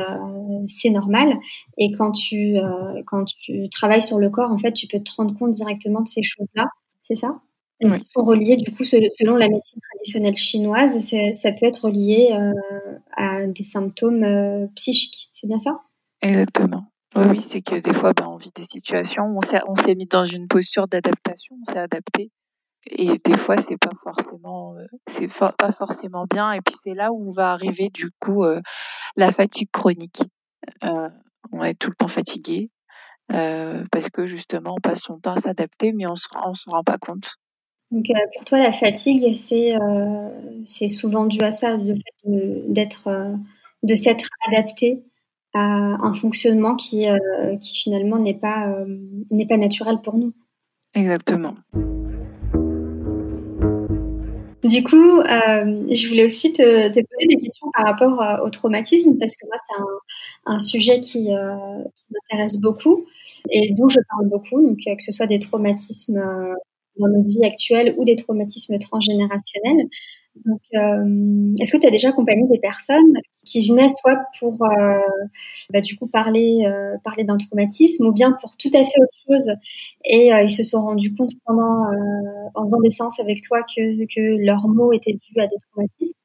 c'est 0.69 0.91
normal. 0.91 1.37
Et 1.79 1.91
quand 1.91 2.13
tu 2.13 2.57
quand 3.07 3.25
tu 3.25 3.69
travailles 3.71 4.03
sur 4.03 4.19
le 4.21 4.31
corps, 4.31 4.53
en 4.53 4.59
fait, 4.59 4.73
tu 4.73 4.87
peux 4.87 5.01
te 5.01 5.11
rendre 5.17 5.37
compte 5.37 5.51
directement 5.51 6.03
de 6.03 6.09
ces 6.09 6.23
choses-là. 6.23 6.67
C'est 7.03 7.17
ça? 7.17 7.41
Oui. 7.83 7.99
Qui 7.99 8.05
sont 8.07 8.23
reliées, 8.25 8.57
du 8.57 8.71
coup, 8.73 8.85
selon 8.85 9.35
la 9.37 9.49
médecine 9.49 9.81
traditionnelle 9.91 10.37
chinoise, 10.37 10.97
ça 11.33 11.53
peut 11.53 11.67
être 11.67 11.87
relié 11.87 12.31
à 13.17 13.47
des 13.47 13.65
symptômes 13.65 14.69
psychiques. 14.77 15.31
C'est 15.35 15.49
bien 15.49 15.59
ça? 15.59 15.81
Exactement. 16.23 16.85
Oui, 17.17 17.41
c'est 17.41 17.61
que 17.61 17.75
des 17.81 17.93
fois, 17.93 18.13
ben, 18.13 18.27
on 18.29 18.37
vit 18.37 18.53
des 18.55 18.63
situations, 18.63 19.25
on 19.37 19.41
s'est, 19.41 19.61
on 19.67 19.75
s'est 19.75 19.97
mis 19.97 20.07
dans 20.07 20.25
une 20.25 20.47
posture 20.47 20.87
d'adaptation, 20.87 21.57
on 21.61 21.73
s'est 21.73 21.79
adapté. 21.79 22.31
Et 22.87 23.19
des 23.25 23.37
fois, 23.37 23.59
c'est 23.59 23.77
pas 23.77 23.91
forcément, 24.03 24.75
euh, 24.77 24.87
c'est 25.09 25.29
pas 25.29 25.73
forcément 25.77 26.27
bien. 26.27 26.53
Et 26.53 26.61
puis 26.61 26.75
c'est 26.83 26.95
là 26.95 27.13
où 27.13 27.33
va 27.33 27.53
arriver 27.53 27.91
du 27.91 28.11
coup 28.21 28.45
euh, 28.45 28.61
la 29.17 29.33
fatigue 29.33 29.71
chronique. 29.71 30.23
Euh, 30.85 31.09
on 31.53 31.59
va 31.59 31.71
être 31.71 31.79
tout 31.79 31.91
le 31.91 31.97
temps 31.97 32.09
fatigué 32.09 32.71
parce 33.29 34.11
que 34.11 34.27
justement, 34.27 34.75
on 34.77 34.81
passe 34.81 35.03
son 35.03 35.19
temps 35.21 35.35
à 35.35 35.41
s'adapter, 35.41 35.93
mais 35.93 36.07
on 36.07 36.17
se, 36.17 36.27
on 36.45 36.55
se 36.55 36.69
rend 36.69 36.83
pas 36.83 36.99
compte. 36.99 37.37
Donc 37.93 38.07
pour 38.35 38.45
toi, 38.45 38.59
la 38.59 38.73
fatigue, 38.73 39.35
c'est 39.35 39.77
c'est 40.65 40.89
souvent 40.89 41.27
dû 41.27 41.41
à 41.41 41.53
ça, 41.53 41.77
le 41.77 41.95
fait 41.95 42.03
d'être, 42.25 43.37
de 43.85 43.95
s'être 43.95 44.29
adapté? 44.49 45.05
À 45.55 45.61
un 45.61 46.15
fonctionnement 46.15 46.77
qui, 46.77 47.09
euh, 47.09 47.57
qui 47.61 47.83
finalement 47.83 48.19
n'est 48.19 48.39
pas, 48.39 48.69
euh, 48.69 48.87
n'est 49.31 49.47
pas 49.47 49.57
naturel 49.57 50.01
pour 50.03 50.17
nous. 50.17 50.33
Exactement. 50.95 51.55
Du 54.63 54.85
coup, 54.85 55.21
euh, 55.21 55.87
je 55.91 56.09
voulais 56.09 56.27
aussi 56.27 56.53
te, 56.53 56.63
poser 56.63 57.27
des 57.29 57.41
questions 57.41 57.69
par 57.73 57.87
rapport 57.87 58.45
au 58.45 58.51
traumatisme, 58.51 59.17
parce 59.19 59.35
que 59.35 59.47
moi, 59.47 59.57
c'est 59.57 60.53
un, 60.53 60.59
sujet 60.59 61.01
qui, 61.01 61.29
qui 61.29 62.07
m'intéresse 62.13 62.61
beaucoup 62.61 63.05
et 63.51 63.73
dont 63.75 63.89
je 63.89 64.01
parle 64.09 64.29
beaucoup, 64.29 64.61
donc 64.61 64.77
que 64.77 65.03
ce 65.03 65.13
soit 65.13 65.27
des 65.27 65.39
traumatismes 65.39 66.23
dans 66.99 67.09
notre 67.09 67.29
vie 67.29 67.45
actuelle 67.45 67.95
ou 67.97 68.05
des 68.05 68.17
traumatismes 68.17 68.79
transgénérationnels. 68.79 69.89
Donc, 70.37 70.61
euh, 70.75 71.55
est-ce 71.61 71.73
que 71.73 71.77
tu 71.77 71.87
as 71.87 71.91
déjà 71.91 72.11
accompagné 72.11 72.47
des 72.49 72.61
personnes 72.61 73.15
qui 73.45 73.69
venaient 73.69 73.89
soit 73.89 74.21
pour 74.39 74.63
euh, 74.63 75.01
bah, 75.71 75.81
du 75.81 75.97
coup 75.97 76.07
parler 76.07 76.65
euh, 76.67 76.97
parler 77.05 77.25
d'un 77.25 77.37
traumatisme 77.37 78.07
ou 78.07 78.13
bien 78.13 78.33
pour 78.41 78.57
tout 78.57 78.71
à 78.73 78.85
fait 78.85 79.01
autre 79.01 79.19
chose 79.27 79.57
et 80.05 80.29
ils 80.29 80.51
se 80.51 80.63
sont 80.63 80.83
rendus 80.83 81.15
compte 81.15 81.33
pendant 81.45 81.91
en 82.55 82.65
faisant 82.65 82.81
des 82.81 82.91
séances 82.91 83.19
avec 83.19 83.43
toi 83.43 83.63
que, 83.63 84.05
que 84.15 84.45
leurs 84.45 84.69
mots 84.69 84.93
étaient 84.93 85.15
dus 85.15 85.41
à 85.41 85.47
des 85.47 85.57
traumatismes? 85.71 86.19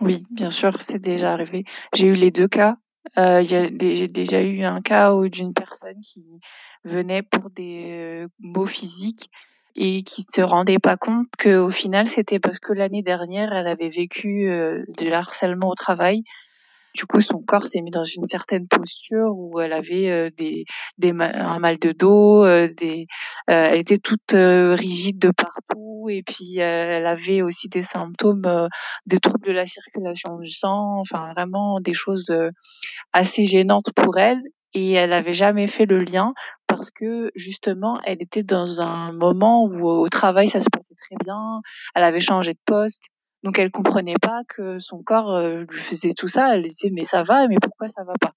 Oui, 0.00 0.24
bien 0.30 0.50
sûr, 0.50 0.80
c'est 0.80 1.00
déjà 1.00 1.32
arrivé. 1.32 1.64
J'ai 1.94 2.06
eu 2.06 2.14
les 2.14 2.30
deux 2.30 2.48
cas. 2.48 2.76
J'ai 3.16 4.08
déjà 4.08 4.40
eu 4.40 4.62
un 4.62 4.80
cas 4.80 5.12
d'une 5.28 5.52
personne 5.52 6.00
qui 6.00 6.24
venait 6.84 7.22
pour 7.22 7.50
des 7.50 8.24
mots 8.38 8.66
physiques 8.66 9.30
et 9.76 10.02
qui 10.02 10.24
se 10.34 10.40
rendait 10.40 10.78
pas 10.78 10.96
compte 10.96 11.28
qu'au 11.38 11.70
final 11.70 12.08
c'était 12.08 12.38
parce 12.38 12.58
que 12.58 12.72
l'année 12.72 13.02
dernière 13.02 13.52
elle 13.52 13.66
avait 13.66 13.88
vécu 13.88 14.48
euh, 14.48 14.84
du 14.98 15.12
harcèlement 15.12 15.68
au 15.68 15.74
travail. 15.74 16.22
Du 16.94 17.04
coup, 17.06 17.20
son 17.20 17.40
corps 17.40 17.66
s'est 17.66 17.82
mis 17.82 17.90
dans 17.90 18.02
une 18.02 18.24
certaine 18.24 18.66
posture 18.66 19.30
où 19.36 19.60
elle 19.60 19.74
avait 19.74 20.10
euh, 20.10 20.30
des, 20.36 20.64
des 20.96 21.10
un 21.10 21.58
mal 21.60 21.78
de 21.78 21.92
dos, 21.92 22.44
euh, 22.44 22.68
des, 22.76 23.06
elle 23.46 23.78
était 23.78 23.98
toute 23.98 24.32
rigide 24.32 25.18
de 25.18 25.30
partout 25.30 26.08
et 26.08 26.22
puis 26.22 26.58
elle 26.58 27.06
avait 27.06 27.42
aussi 27.42 27.68
des 27.68 27.82
symptômes, 27.82 28.68
des 29.06 29.18
troubles 29.18 29.46
de 29.46 29.52
la 29.52 29.66
circulation 29.66 30.38
du 30.38 30.50
sang, 30.50 30.98
enfin 30.98 31.32
vraiment 31.34 31.78
des 31.80 31.94
choses 31.94 32.32
assez 33.12 33.44
gênantes 33.44 33.92
pour 33.94 34.16
elle 34.18 34.40
et 34.74 34.92
elle 34.92 35.10
n'avait 35.10 35.32
jamais 35.32 35.66
fait 35.66 35.86
le 35.86 35.98
lien 35.98 36.34
parce 36.66 36.90
que 36.90 37.30
justement 37.34 38.00
elle 38.04 38.22
était 38.22 38.42
dans 38.42 38.80
un 38.80 39.12
moment 39.12 39.64
où 39.64 39.86
au 39.86 40.08
travail 40.08 40.48
ça 40.48 40.60
se 40.60 40.68
passait 40.70 40.94
très 40.94 41.16
bien, 41.24 41.60
elle 41.94 42.04
avait 42.04 42.20
changé 42.20 42.52
de 42.52 42.60
poste, 42.66 43.04
donc 43.42 43.58
elle 43.58 43.70
comprenait 43.70 44.18
pas 44.20 44.42
que 44.48 44.78
son 44.78 45.02
corps 45.02 45.34
euh, 45.34 45.64
lui 45.70 45.80
faisait 45.80 46.12
tout 46.12 46.28
ça, 46.28 46.54
elle 46.54 46.62
disait 46.62 46.90
mais 46.92 47.04
ça 47.04 47.22
va, 47.22 47.46
mais 47.48 47.56
pourquoi 47.60 47.88
ça 47.88 48.04
va 48.04 48.14
pas? 48.20 48.32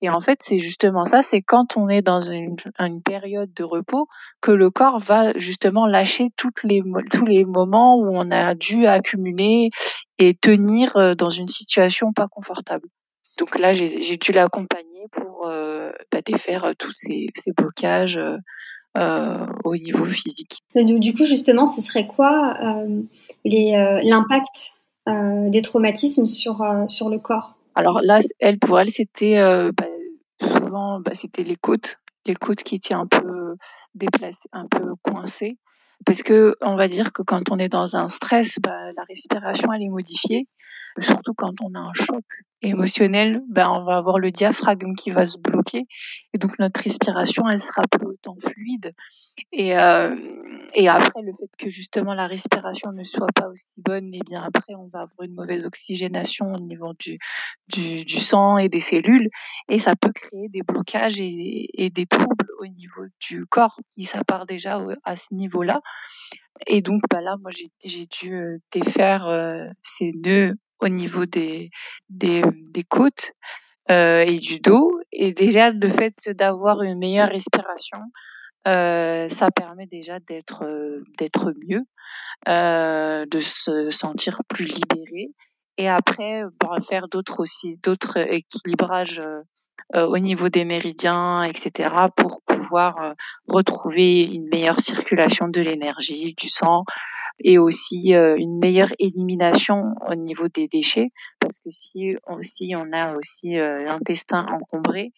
Et 0.00 0.10
en 0.10 0.20
fait 0.20 0.40
c'est 0.42 0.58
justement 0.58 1.04
ça, 1.06 1.22
c'est 1.22 1.42
quand 1.42 1.76
on 1.76 1.88
est 1.88 2.02
dans 2.02 2.20
une, 2.20 2.56
période 3.04 3.52
de 3.54 3.64
repos 3.64 4.08
que 4.40 4.50
le 4.50 4.70
corps 4.70 4.98
va 4.98 5.32
justement 5.38 5.86
lâcher 5.86 6.30
toutes 6.36 6.62
les, 6.64 6.82
tous 7.12 7.24
les 7.24 7.44
moments 7.44 7.96
où 7.96 8.08
on 8.16 8.30
a 8.30 8.54
dû 8.54 8.86
accumuler 8.86 9.70
et 10.18 10.34
tenir 10.34 10.96
euh, 10.96 11.14
dans 11.14 11.30
une 11.30 11.48
situation 11.48 12.12
pas 12.12 12.28
confortable. 12.28 12.88
Donc 13.38 13.56
là, 13.56 13.72
j'ai 13.72 14.16
dû 14.16 14.32
l'accompagner 14.32 15.06
pour 15.12 15.46
euh, 15.46 15.67
bah, 16.18 16.32
défaire 16.32 16.64
euh, 16.64 16.72
tous 16.76 16.92
ces, 16.92 17.28
blocages 17.56 18.20
euh, 18.96 19.46
au 19.64 19.76
niveau 19.76 20.04
physique. 20.06 20.58
Du 20.74 21.14
coup, 21.14 21.24
justement, 21.24 21.64
ce 21.64 21.80
serait 21.80 22.06
quoi 22.06 22.54
l'impact 23.44 24.72
des 25.06 25.62
traumatismes 25.62 26.26
sur, 26.26 26.66
sur 26.88 27.08
le 27.08 27.18
corps? 27.18 27.58
Alors 27.74 28.00
là, 28.02 28.20
elle, 28.40 28.58
pour 28.58 28.78
elle, 28.80 28.90
c'était 28.90 29.36
bah, 29.72 29.86
souvent 30.40 31.00
bah, 31.00 31.12
c'était 31.14 31.44
les 31.44 31.56
côtes, 31.56 31.96
les 32.26 32.34
côtes 32.34 32.62
qui 32.62 32.74
étaient 32.74 32.94
un 32.94 33.06
peu 33.06 33.54
déplacées, 33.94 34.36
un 34.52 34.66
peu 34.66 34.94
coincées. 35.02 35.56
Parce 36.04 36.22
que 36.22 36.56
on 36.60 36.76
va 36.76 36.88
dire 36.88 37.12
que 37.12 37.22
quand 37.22 37.50
on 37.50 37.58
est 37.58 37.68
dans 37.68 37.96
un 37.96 38.08
stress, 38.08 38.58
la 38.66 39.04
respiration 39.08 39.72
elle 39.72 39.82
est 39.82 39.88
modifiée 39.88 40.46
surtout 41.00 41.34
quand 41.34 41.54
on 41.62 41.74
a 41.74 41.80
un 41.80 41.92
choc 41.94 42.24
émotionnel, 42.62 43.40
ben 43.48 43.70
on 43.70 43.84
va 43.84 43.96
avoir 43.96 44.18
le 44.18 44.30
diaphragme 44.32 44.94
qui 44.94 45.10
va 45.10 45.26
se 45.26 45.38
bloquer 45.38 45.86
et 46.34 46.38
donc 46.38 46.58
notre 46.58 46.80
respiration 46.82 47.48
elle 47.48 47.60
sera 47.60 47.82
plus 47.90 48.06
autant 48.06 48.36
fluide. 48.40 48.94
Et 49.52 49.78
euh, 49.78 50.16
et 50.74 50.88
après 50.88 51.22
le 51.22 51.32
fait 51.38 51.50
que 51.56 51.70
justement 51.70 52.14
la 52.14 52.26
respiration 52.26 52.92
ne 52.92 53.04
soit 53.04 53.32
pas 53.34 53.48
aussi 53.48 53.80
bonne 53.80 54.12
et 54.12 54.18
eh 54.20 54.24
bien 54.24 54.42
après 54.42 54.74
on 54.74 54.88
va 54.88 55.00
avoir 55.02 55.22
une 55.22 55.34
mauvaise 55.34 55.66
oxygénation 55.66 56.52
au 56.52 56.58
niveau 56.58 56.92
du 56.98 57.18
du, 57.68 58.18
sang 58.18 58.58
et 58.58 58.68
des 58.68 58.80
cellules 58.80 59.28
et 59.68 59.78
ça 59.78 59.94
peut 59.94 60.12
créer 60.12 60.48
des 60.48 60.62
blocages 60.62 61.20
et, 61.20 61.90
des 61.90 62.06
troubles 62.06 62.48
au 62.58 62.66
niveau 62.66 63.04
du 63.20 63.46
corps 63.46 63.78
et 63.96 64.04
ça 64.04 64.24
part 64.24 64.46
déjà 64.46 64.84
à 65.04 65.16
ce 65.16 65.32
niveau 65.32 65.62
là 65.62 65.80
et 66.66 66.82
donc 66.82 67.02
bah 67.10 67.20
là 67.20 67.36
moi 67.40 67.50
j'ai 67.84 68.06
dû 68.06 68.34
euh, 68.34 68.58
défaire 68.72 69.26
euh, 69.26 69.64
ces 69.80 70.12
nœuds 70.12 70.54
au 70.80 70.88
niveau 70.88 71.26
des, 71.26 71.70
des, 72.08 72.42
des 72.72 72.84
côtes 72.84 73.32
euh, 73.90 74.20
et 74.20 74.38
du 74.38 74.60
dos. 74.60 75.00
Et 75.12 75.32
déjà, 75.32 75.70
le 75.70 75.88
fait 75.88 76.30
d'avoir 76.30 76.82
une 76.82 76.98
meilleure 76.98 77.30
respiration, 77.30 77.98
euh, 78.66 79.28
ça 79.28 79.50
permet 79.50 79.86
déjà 79.86 80.18
d'être 80.20 80.64
euh, 80.64 81.02
d'être 81.16 81.54
mieux, 81.66 81.84
euh, 82.48 83.24
de 83.26 83.40
se 83.40 83.90
sentir 83.90 84.42
plus 84.48 84.66
libéré. 84.66 85.30
Et 85.78 85.88
après, 85.88 86.42
pour 86.58 86.76
faire 86.86 87.08
d'autres 87.08 87.40
aussi, 87.40 87.78
d'autres 87.82 88.18
équilibrages 88.18 89.22
euh, 89.94 90.06
au 90.06 90.18
niveau 90.18 90.48
des 90.48 90.64
méridiens, 90.64 91.44
etc., 91.44 91.88
pour 92.16 92.42
pouvoir 92.42 93.14
retrouver 93.46 94.24
une 94.24 94.48
meilleure 94.48 94.80
circulation 94.80 95.48
de 95.48 95.60
l'énergie, 95.60 96.34
du 96.34 96.48
sang, 96.48 96.84
et 97.40 97.58
aussi 97.58 98.14
euh, 98.14 98.36
une 98.36 98.58
meilleure 98.58 98.92
élimination 98.98 99.94
au 100.08 100.14
niveau 100.14 100.48
des 100.48 100.68
déchets 100.68 101.10
parce 101.40 101.58
que 101.58 101.70
si 101.70 102.16
on, 102.26 102.42
si 102.42 102.72
on 102.76 102.92
a 102.92 103.14
aussi 103.16 103.58
euh, 103.58 103.84
l'intestin 103.84 104.46
encombré, 104.50 105.12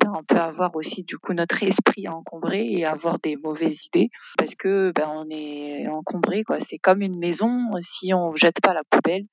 ben, 0.00 0.12
on 0.16 0.22
peut 0.22 0.40
avoir 0.40 0.76
aussi 0.76 1.04
du 1.04 1.18
coup 1.18 1.32
notre 1.32 1.62
esprit 1.62 2.08
encombré 2.08 2.70
et 2.70 2.84
avoir 2.84 3.18
des 3.18 3.36
mauvaises 3.36 3.86
idées 3.86 4.10
parce 4.38 4.54
que 4.54 4.92
ben, 4.94 5.08
on 5.10 5.28
est 5.30 5.88
encombré 5.88 6.44
quoi. 6.44 6.60
C'est 6.60 6.78
comme 6.78 7.02
une 7.02 7.18
maison, 7.18 7.70
si 7.80 8.12
on 8.14 8.34
jette 8.34 8.60
pas 8.60 8.74
la 8.74 8.82
poubelle, 8.88 9.24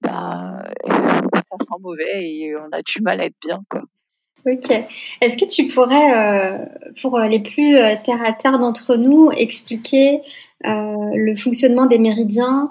ben, 0.00 0.62
ça 0.86 1.56
sent 1.58 1.80
mauvais 1.80 2.30
et 2.30 2.56
on 2.56 2.68
a 2.72 2.82
du 2.82 3.02
mal 3.02 3.20
à 3.20 3.26
être 3.26 3.36
bien 3.40 3.62
quoi. 3.68 3.82
Ok. 4.46 4.70
Est-ce 5.20 5.36
que 5.36 5.44
tu 5.44 5.66
pourrais, 5.66 6.14
euh, 6.14 6.64
pour 7.02 7.18
les 7.18 7.40
plus 7.40 7.74
terre 8.04 8.22
à 8.24 8.32
terre 8.32 8.58
d'entre 8.58 8.96
nous, 8.96 9.30
expliquer 9.32 10.22
euh, 10.64 11.10
le 11.14 11.36
fonctionnement 11.36 11.86
des 11.86 11.98
méridiens 11.98 12.64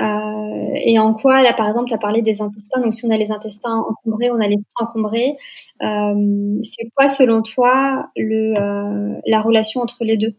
euh, 0.00 0.70
et 0.74 0.98
en 0.98 1.12
quoi, 1.12 1.42
là 1.42 1.52
par 1.52 1.68
exemple, 1.68 1.88
tu 1.88 1.94
as 1.94 1.98
parlé 1.98 2.22
des 2.22 2.40
intestins, 2.40 2.80
donc 2.80 2.94
si 2.94 3.04
on 3.04 3.10
a 3.10 3.18
les 3.18 3.30
intestins 3.30 3.76
encombrés, 3.76 4.30
on 4.30 4.40
a 4.40 4.48
l'esprit 4.48 4.72
encombré, 4.80 5.36
euh, 5.82 6.58
c'est 6.62 6.88
quoi 6.96 7.06
selon 7.06 7.42
toi 7.42 8.06
le, 8.16 9.20
la 9.26 9.40
relation 9.42 9.82
entre 9.82 10.04
les 10.04 10.16
deux? 10.16 10.34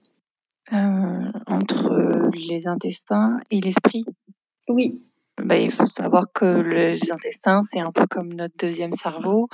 Entre 0.71 2.29
les 2.49 2.67
intestins 2.67 3.39
et 3.51 3.61
l'esprit? 3.61 4.05
Oui. 4.67 5.03
Bah, 5.37 5.57
il 5.57 5.69
faut 5.69 5.85
savoir 5.85 6.25
que 6.33 6.45
les 6.45 7.11
intestins, 7.11 7.61
c'est 7.61 7.79
un 7.79 7.91
peu 7.91 8.07
comme 8.07 8.33
notre 8.33 8.55
deuxième 8.57 8.93
cerveau. 8.93 9.47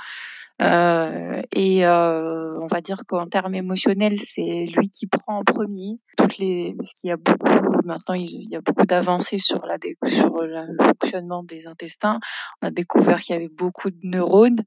Euh, 0.60 1.42
et 1.52 1.86
euh, 1.86 2.58
on 2.60 2.66
va 2.66 2.80
dire 2.80 3.02
qu'en 3.06 3.26
termes 3.26 3.54
émotionnels, 3.54 4.20
c'est 4.20 4.64
lui 4.76 4.88
qui 4.88 5.06
prend 5.06 5.38
en 5.38 5.44
premier. 5.44 6.00
Toutes 6.16 6.38
les, 6.38 6.74
parce 6.76 6.92
qu'il 6.94 7.08
y 7.08 7.12
a 7.12 7.16
beaucoup 7.16 7.86
maintenant, 7.86 8.14
il 8.14 8.48
y 8.48 8.56
a 8.56 8.60
beaucoup 8.60 8.84
d'avancées 8.84 9.38
sur 9.38 9.64
la 9.66 9.76
sur 10.06 10.42
le 10.42 10.76
fonctionnement 10.82 11.42
des 11.44 11.66
intestins. 11.66 12.18
On 12.60 12.66
a 12.66 12.70
découvert 12.70 13.20
qu'il 13.20 13.34
y 13.34 13.38
avait 13.38 13.48
beaucoup 13.48 13.90
de 13.90 13.98
neurones 14.02 14.64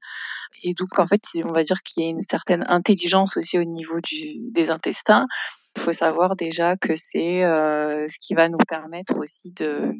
et 0.62 0.74
donc 0.74 0.98
en 0.98 1.06
fait, 1.06 1.22
on 1.44 1.52
va 1.52 1.64
dire 1.64 1.82
qu'il 1.82 2.04
y 2.04 2.06
a 2.06 2.10
une 2.10 2.20
certaine 2.20 2.64
intelligence 2.68 3.36
aussi 3.36 3.58
au 3.58 3.64
niveau 3.64 4.00
du, 4.00 4.50
des 4.50 4.70
intestins. 4.70 5.26
Il 5.76 5.82
faut 5.82 5.92
savoir 5.92 6.36
déjà 6.36 6.76
que 6.76 6.94
c'est 6.94 7.44
euh, 7.44 8.06
ce 8.08 8.16
qui 8.20 8.34
va 8.34 8.48
nous 8.48 8.58
permettre 8.58 9.16
aussi 9.18 9.50
de 9.52 9.94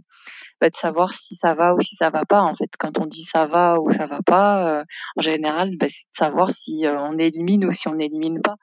bah, 0.63 0.71
de 0.71 0.77
savoir 0.77 1.13
si 1.13 1.35
ça 1.35 1.55
va 1.55 1.75
ou 1.75 1.81
si 1.81 1.97
ça 1.97 2.11
va 2.11 2.25
pas. 2.25 2.41
En 2.41 2.55
fait, 2.55 2.71
quand 2.79 3.01
on 3.01 3.07
dit 3.07 3.25
ça 3.25 3.47
va 3.47 3.81
ou 3.81 3.91
ça 3.91 4.07
va 4.07 4.21
pas, 4.25 4.81
euh, 4.81 4.85
en 5.17 5.21
général, 5.21 5.77
bah, 5.77 5.87
c'est 5.89 6.05
de 6.05 6.17
savoir 6.17 6.53
si 6.53 6.87
euh, 6.87 6.97
on 7.01 7.19
élimine 7.19 7.65
ou 7.65 7.73
si 7.73 7.89
on 7.89 7.97
n'élimine 7.97 8.41
pas. 8.41 8.55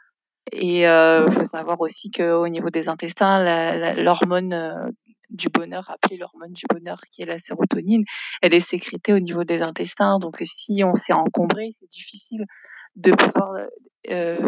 Et 0.53 0.83
il 0.83 0.85
euh, 0.85 1.29
faut 1.29 1.43
savoir 1.43 1.81
aussi 1.81 2.09
qu'au 2.09 2.47
niveau 2.47 2.69
des 2.69 2.87
intestins, 2.87 3.93
l'hormone 3.95 4.93
du 5.29 5.49
bonheur, 5.49 5.91
appelée 5.91 6.15
l'hormone 6.15 6.53
du 6.53 6.63
bonheur, 6.69 7.01
qui 7.11 7.21
est 7.21 7.25
la 7.25 7.37
sérotonine, 7.37 8.05
elle 8.41 8.53
est 8.53 8.61
sécrétée 8.61 9.11
au 9.11 9.19
niveau 9.19 9.43
des 9.43 9.61
intestins. 9.61 10.19
Donc, 10.19 10.37
si 10.41 10.81
on 10.85 10.95
s'est 10.95 11.11
encombré, 11.11 11.67
c'est 11.77 11.89
difficile 11.89 12.45
de 12.95 13.11
pouvoir 13.11 13.51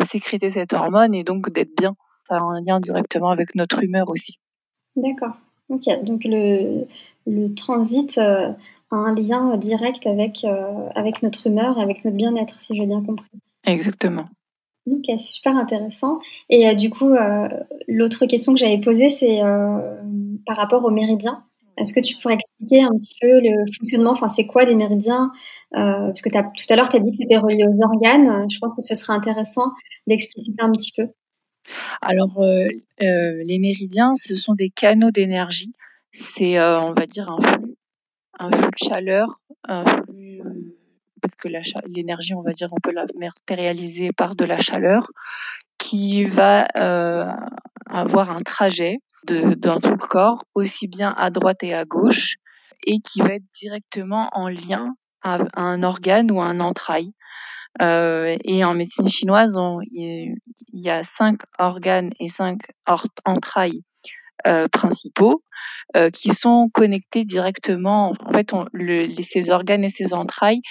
sécréter 0.10 0.52
cette 0.52 0.72
hormone 0.72 1.14
et 1.14 1.26
donc 1.26 1.52
d'être 1.52 1.76
bien. 1.78 1.96
Ça 2.32 2.38
a 2.38 2.42
un 2.44 2.62
lien 2.62 2.80
directement 2.80 3.30
avec 3.30 3.56
notre 3.56 3.84
humeur 3.84 4.08
aussi. 4.10 4.40
D'accord. 4.96 5.36
Ok. 5.68 5.84
Donc, 6.04 6.22
le, 6.24 6.86
le 7.28 7.54
transit 7.54 8.18
euh, 8.18 8.52
a 8.90 8.96
un 8.96 9.14
lien 9.14 9.58
direct 9.58 10.08
avec, 10.08 10.46
euh, 10.46 10.88
avec 10.96 11.24
notre 11.24 11.48
humeur, 11.48 11.78
avec 11.78 12.06
notre 12.06 12.16
bien-être, 12.16 12.62
si 12.62 12.74
j'ai 12.74 12.86
bien 12.86 13.04
compris. 13.04 13.28
Exactement. 13.66 14.30
Ok, 14.90 15.20
super 15.20 15.58
intéressant. 15.58 16.20
Et 16.50 16.70
euh, 16.70 16.74
du 16.74 16.90
coup, 16.90 17.10
l'autre 17.90 18.26
question 18.28 18.54
que 18.54 18.60
j'avais 18.60 18.80
posée, 18.80 19.10
c'est 19.10 19.42
par 20.46 20.56
rapport 20.56 20.86
aux 20.86 20.90
méridiens. 20.90 21.44
Est-ce 21.76 21.92
que 21.92 22.00
tu 22.00 22.16
pourrais 22.16 22.36
expliquer 22.36 22.84
un 22.84 22.92
petit 22.92 23.16
peu 23.20 23.42
le 23.42 23.70
fonctionnement? 23.78 24.12
Enfin, 24.12 24.30
c'est 24.30 24.48
quoi 24.48 24.64
les 24.64 24.76
méridiens? 24.76 25.34
Parce 25.72 26.22
que 26.22 26.30
tout 26.30 26.74
à 26.74 26.76
l'heure, 26.78 26.88
tu 26.88 26.96
as 26.96 27.00
dit 27.02 27.12
que 27.12 27.18
c'était 27.18 27.38
relié 27.38 27.66
aux 27.68 27.84
organes. 27.84 28.50
Je 28.50 28.58
pense 28.60 28.74
que 28.74 28.84
ce 28.84 28.96
serait 28.96 29.14
intéressant 29.14 29.72
d'expliciter 30.08 30.64
un 30.64 30.72
petit 30.72 30.94
peu. 30.96 31.10
Alors, 32.02 32.42
euh, 32.42 32.68
euh, 33.02 33.44
les 33.46 33.60
méridiens, 33.60 34.16
ce 34.16 34.36
sont 34.36 34.54
des 34.54 34.70
canaux 34.70 35.12
d'énergie. 35.12 35.74
C'est, 36.12 36.60
on 36.60 36.94
va 36.94 37.06
dire, 37.06 37.30
un 37.30 37.40
flux, 37.40 37.76
un 38.38 38.52
flux 38.52 38.72
de 38.72 38.90
chaleur, 38.90 39.40
un 39.68 39.86
flux, 39.86 40.42
parce 41.22 41.36
que 41.36 41.48
l'énergie, 41.88 42.34
on 42.34 42.42
va 42.42 42.52
dire, 42.52 42.68
on 42.72 42.80
peut 42.82 42.92
la 42.92 43.06
matérialiser 43.16 44.12
par 44.12 44.36
de 44.36 44.44
la 44.44 44.58
chaleur, 44.58 45.10
qui 45.78 46.26
va 46.26 46.66
avoir 47.86 48.30
un 48.30 48.42
trajet 48.42 48.98
dans 49.26 49.80
tout 49.80 49.92
le 49.92 49.98
corps, 49.98 50.44
aussi 50.54 50.88
bien 50.88 51.14
à 51.16 51.30
droite 51.30 51.64
et 51.64 51.74
à 51.74 51.86
gauche, 51.86 52.36
et 52.86 53.00
qui 53.00 53.22
va 53.22 53.36
être 53.36 53.46
directement 53.54 54.30
en 54.34 54.50
lien 54.50 54.96
à, 55.22 55.40
un 55.56 55.84
organe 55.84 56.32
ou 56.32 56.42
un 56.42 56.60
entraille. 56.60 57.14
Euh, 57.82 58.36
et 58.44 58.66
en 58.66 58.74
médecine 58.74 59.08
chinoise, 59.08 59.56
il 59.92 60.36
y 60.74 60.90
a 60.90 61.04
cinq 61.04 61.42
organes 61.60 62.12
et 62.20 62.28
cinq 62.28 62.60
entrailles 63.26 63.84
euh, 64.48 64.68
principaux 64.68 65.44
euh, 65.96 66.10
qui 66.10 66.30
sont 66.30 66.70
connectés 66.74 67.24
directement. 67.24 68.14
En 68.26 68.32
fait, 68.32 68.52
ces 69.24 69.52
organes 69.52 69.84
et 69.84 69.90
ces 69.90 70.14
entrailles 70.14 70.62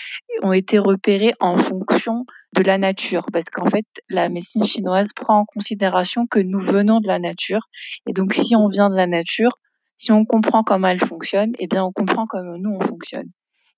ont 0.43 0.53
été 0.53 0.79
repérés 0.79 1.35
en 1.41 1.57
fonction 1.57 2.27
de 2.57 2.63
la 2.63 2.79
nature, 2.79 3.27
parce 3.33 3.49
qu'en 3.53 3.67
fait, 3.67 3.87
la 4.09 4.29
médecine 4.29 4.65
chinoise 4.65 5.13
prend 5.15 5.41
en 5.41 5.45
considération 5.45 6.27
que 6.27 6.41
nous 6.41 6.61
venons 6.61 7.01
de 7.01 7.07
la 7.07 7.19
nature, 7.19 7.69
et 8.09 8.13
donc 8.13 8.35
si 8.35 8.57
on 8.57 8.69
vient 8.69 8.91
de 8.91 8.97
la 8.97 9.07
nature, 9.07 9.53
si 9.97 10.13
on 10.13 10.25
comprend 10.25 10.65
comment 10.65 10.89
elle 10.89 11.05
fonctionne, 11.05 11.53
eh 11.59 11.67
bien, 11.67 11.85
on 11.85 11.93
comprend 11.93 12.27
comment 12.27 12.57
nous 12.57 12.75
on 12.75 12.81
fonctionne. 12.81 13.29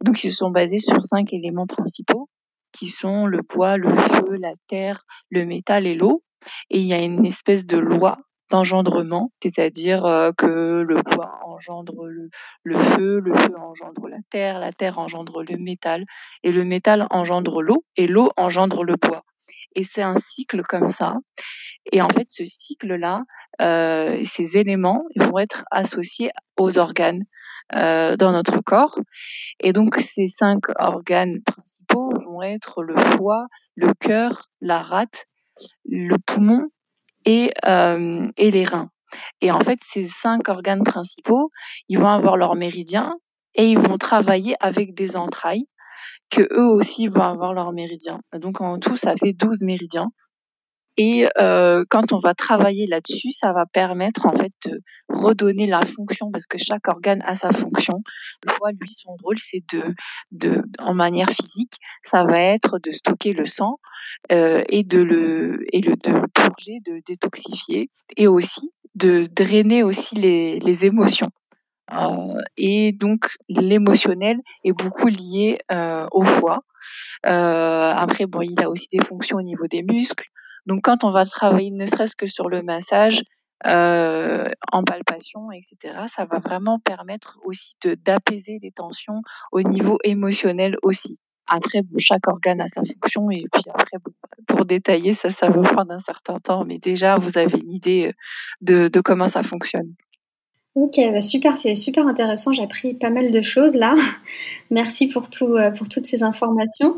Donc, 0.05 0.23
ils 0.23 0.33
sont 0.33 0.51
basés 0.51 0.79
sur 0.79 1.03
cinq 1.03 1.33
éléments 1.33 1.67
principaux, 1.67 2.29
qui 2.73 2.89
sont 2.89 3.27
le 3.27 3.41
bois, 3.43 3.77
le 3.77 3.95
feu, 3.95 4.37
la 4.41 4.53
terre, 4.69 5.05
le 5.31 5.45
métal 5.45 5.87
et 5.87 5.95
l'eau. 5.95 6.25
Et 6.71 6.81
il 6.81 6.87
y 6.87 6.93
a 6.93 6.99
une 6.99 7.25
espèce 7.25 7.67
de 7.67 7.79
loi 7.79 8.19
d'engendrement, 8.51 9.33
c'est-à-dire 9.43 10.05
euh, 10.05 10.31
que 10.37 10.85
le 10.87 10.97
bois 11.03 11.39
engendre 11.47 12.07
le, 12.65 12.79
feu, 12.79 13.21
le 13.21 13.33
feu 13.33 13.55
engendre 13.57 14.09
la 14.09 14.19
terre, 14.31 14.59
la 14.59 14.73
terre 14.73 14.99
engendre 14.99 15.43
le 15.43 15.57
métal, 15.57 16.05
et 16.43 16.53
le 16.53 16.65
métal 16.65 17.07
engendre 17.11 17.63
l'eau, 17.63 17.85
et 17.97 18.07
l'eau 18.07 18.31
engendre 18.37 18.85
le 18.85 18.97
bois. 18.97 19.25
Et 19.75 19.85
c'est 19.85 20.03
un 20.03 20.19
cycle 20.19 20.63
comme 20.63 20.91
ça. 20.91 21.17
Et 21.91 22.03
en 22.03 22.09
fait, 22.11 22.27
ce 22.29 22.45
cycle-là, 22.45 23.23
euh, 23.63 24.23
ces 24.25 24.59
éléments 24.59 25.05
vont 25.17 25.39
être 25.39 25.65
associés 25.71 26.31
aux 26.59 26.79
organes 26.79 27.25
euh, 27.75 28.17
dans 28.17 28.33
notre 28.33 28.61
corps. 28.61 28.99
Et 29.61 29.73
donc, 29.73 29.97
ces 29.97 30.29
cinq 30.29 30.65
organes 30.79 31.43
principaux 31.43 32.13
vont 32.19 32.43
être 32.43 32.83
le 32.83 32.97
foie, 32.97 33.47
le 33.77 33.93
cœur, 33.95 34.49
la 34.61 34.83
rate, 34.83 35.27
le 35.85 36.17
poumon 36.27 36.69
et, 37.25 37.53
euh, 37.67 38.29
et 38.37 38.51
les 38.51 38.65
reins. 38.65 38.91
Et 39.41 39.51
en 39.51 39.61
fait, 39.61 39.79
ces 39.87 40.09
cinq 40.09 40.49
organes 40.49 40.85
principaux, 40.85 41.51
ils 41.89 41.99
vont 41.99 42.09
avoir 42.09 42.37
leurs 42.37 42.57
méridiens 42.57 43.15
et 43.55 43.71
ils 43.71 43.79
vont 43.79 43.99
travailler 43.99 44.57
avec 44.61 44.95
des 44.95 45.17
entrailles 45.17 45.67
que 46.31 46.43
eux 46.53 46.69
aussi 46.69 47.09
vont 47.09 47.23
avoir 47.23 47.53
leurs 47.53 47.73
méridiens. 47.73 48.21
Donc 48.33 48.61
en 48.61 48.79
tout, 48.79 48.97
ça 48.97 49.15
fait 49.17 49.33
12 49.33 49.63
méridiens. 49.63 50.11
Et 50.97 51.27
euh, 51.41 51.85
quand 51.89 52.13
on 52.13 52.19
va 52.19 52.35
travailler 52.35 52.87
là-dessus, 52.87 53.31
ça 53.31 53.53
va 53.53 53.65
permettre 53.67 54.27
en 54.27 54.33
fait 54.33 54.53
de 54.67 54.81
redonner 55.09 55.67
la 55.67 55.85
fonction 55.87 56.31
parce 56.31 56.47
que 56.47 56.59
chaque 56.59 56.87
organe 56.89 57.23
a 57.27 57.35
sa 57.35 57.53
fonction. 57.53 58.03
Le 58.45 58.53
foie, 58.53 58.73
lui, 58.73 58.91
son 58.91 59.17
rôle, 59.23 59.39
c'est 59.39 59.63
de, 59.73 59.95
de, 60.33 60.63
en 60.79 60.95
manière 60.95 61.31
physique, 61.31 61.75
ça 62.05 62.25
va 62.25 62.41
être 62.41 62.79
de 62.79 62.91
stocker 62.91 63.33
le 63.33 63.47
sang 63.47 63.79
euh, 64.31 64.63
et 64.69 64.85
de 64.85 65.01
le 65.03 65.65
et 65.73 65.81
le 65.81 65.97
de 65.97 66.27
purger, 66.35 66.81
de 66.85 67.01
détoxifier 67.07 67.89
et 68.17 68.27
aussi 68.27 68.71
de 68.95 69.27
drainer 69.33 69.83
aussi 69.83 70.15
les, 70.15 70.59
les 70.59 70.85
émotions. 70.85 71.31
Euh, 71.93 72.41
et 72.57 72.93
donc 72.93 73.29
l'émotionnel 73.49 74.39
est 74.65 74.73
beaucoup 74.73 75.09
lié 75.09 75.59
euh, 75.71 76.07
au 76.13 76.23
foie. 76.23 76.61
Euh, 77.27 77.93
après, 77.95 78.27
bon, 78.27 78.43
il 78.43 78.61
a 78.61 78.71
aussi 78.71 78.89
des 78.91 79.05
fonctions 79.05 79.39
au 79.39 79.43
niveau 79.43 79.67
des 79.67 79.83
muscles. 79.83 80.29
Donc 80.67 80.83
quand 80.83 81.05
on 81.05 81.11
va 81.11 81.25
travailler 81.25 81.71
ne 81.71 81.87
serait-ce 81.87 82.17
que 82.17 82.27
sur 82.27 82.49
le 82.49 82.63
massage, 82.63 83.23
euh, 83.67 84.49
en 84.73 84.83
palpation, 84.83 85.53
etc., 85.53 85.95
ça 86.15 86.25
va 86.25 86.41
vraiment 86.41 86.81
permettre 86.81 87.39
aussi 87.45 87.75
d'apaiser 88.05 88.59
les 88.61 88.73
tensions 88.73 89.23
au 89.53 89.63
niveau 89.63 89.99
émotionnel 90.03 90.77
aussi. 90.83 91.19
Après, 91.47 91.83
bon, 91.83 91.99
chaque 91.99 92.27
organe 92.27 92.61
a 92.61 92.67
sa 92.67 92.83
fonction 92.83 93.31
et 93.31 93.45
puis 93.53 93.63
après, 93.73 93.99
pour 94.47 94.65
détailler, 94.65 95.15
ça, 95.15 95.31
ça 95.31 95.49
va 95.49 95.63
prendre 95.63 95.93
un 95.93 95.99
certain 96.01 96.39
temps, 96.41 96.65
mais 96.65 96.79
déjà, 96.79 97.19
vous 97.19 97.39
avez 97.39 97.59
une 97.59 97.71
idée 97.71 98.13
euh, 98.71 98.89
de, 98.89 99.01
comment 99.01 99.29
ça 99.29 99.43
fonctionne. 99.43 99.95
Ok, 100.75 100.97
bah 101.13 101.21
super, 101.21 101.59
c'est 101.59 101.75
super 101.75 102.07
intéressant. 102.07 102.53
J'ai 102.55 102.63
appris 102.63 102.95
pas 102.95 103.11
mal 103.11 103.31
de 103.31 103.43
choses 103.43 103.75
là. 103.75 103.95
Merci 104.71 105.07
pour, 105.07 105.29
tout, 105.29 105.55
euh, 105.55 105.71
pour 105.71 105.89
toutes 105.89 106.07
ces 106.07 106.23
informations. 106.23 106.97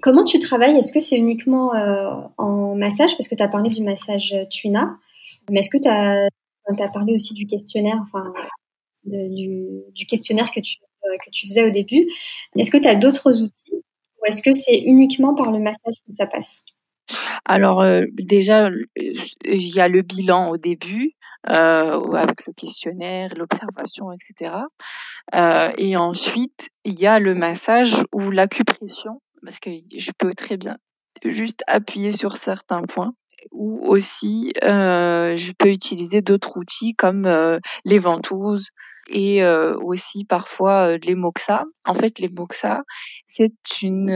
Comment 0.00 0.24
tu 0.24 0.38
travailles? 0.38 0.76
Est-ce 0.76 0.92
que 0.92 1.00
c'est 1.00 1.16
uniquement 1.16 1.74
euh, 1.74 2.10
en 2.36 2.74
massage? 2.76 3.16
Parce 3.16 3.28
que 3.28 3.34
tu 3.34 3.42
as 3.42 3.48
parlé 3.48 3.70
du 3.70 3.82
massage 3.82 4.34
Tuina. 4.50 4.96
Mais 5.50 5.60
est-ce 5.60 5.70
que 5.70 5.78
tu 5.78 5.88
as, 5.88 6.88
parlé 6.92 7.14
aussi 7.14 7.34
du 7.34 7.46
questionnaire, 7.46 7.98
enfin, 8.02 8.32
du, 9.04 10.06
questionnaire 10.06 10.52
que 10.52 10.60
tu, 10.60 10.76
euh, 11.04 11.16
que 11.24 11.30
tu 11.30 11.48
faisais 11.48 11.66
au 11.66 11.70
début. 11.70 12.06
Est-ce 12.56 12.70
que 12.70 12.76
tu 12.76 12.86
as 12.86 12.94
d'autres 12.94 13.42
outils 13.42 13.72
Ou 13.72 14.26
est-ce 14.26 14.42
que 14.42 14.52
c'est 14.52 14.78
uniquement 14.78 15.34
par 15.34 15.50
le 15.50 15.58
massage 15.58 15.94
que 16.06 16.12
ça 16.12 16.26
passe? 16.26 16.64
Alors 17.44 17.80
euh, 17.80 18.02
déjà, 18.12 18.70
il 18.96 19.74
y 19.74 19.80
a 19.80 19.88
le 19.88 20.02
bilan 20.02 20.50
au 20.50 20.58
début 20.58 21.12
avec 21.44 22.46
le 22.46 22.52
questionnaire, 22.52 23.30
l'observation, 23.34 24.12
etc. 24.12 24.52
et 25.78 25.96
ensuite, 25.96 26.68
il 26.84 27.00
y 27.00 27.06
a 27.06 27.18
le 27.20 27.34
massage 27.34 27.94
ou 28.12 28.30
l'acupression 28.30 29.22
parce 29.42 29.58
que 29.58 29.70
je 29.96 30.10
peux 30.18 30.32
très 30.32 30.56
bien 30.56 30.76
juste 31.24 31.62
appuyer 31.66 32.12
sur 32.12 32.36
certains 32.36 32.82
points. 32.82 33.12
Ou 33.52 33.80
aussi 33.86 34.52
euh, 34.64 35.36
je 35.36 35.52
peux 35.52 35.70
utiliser 35.70 36.22
d'autres 36.22 36.56
outils 36.56 36.94
comme 36.94 37.24
euh, 37.24 37.58
les 37.84 37.98
ventouses 37.98 38.68
et 39.10 39.42
euh, 39.42 39.76
aussi 39.78 40.24
parfois 40.24 40.98
les 40.98 41.14
moxa. 41.14 41.64
En 41.86 41.94
fait, 41.94 42.18
les 42.18 42.28
moxa, 42.28 42.82
c'est 43.26 43.52
une, 43.80 44.10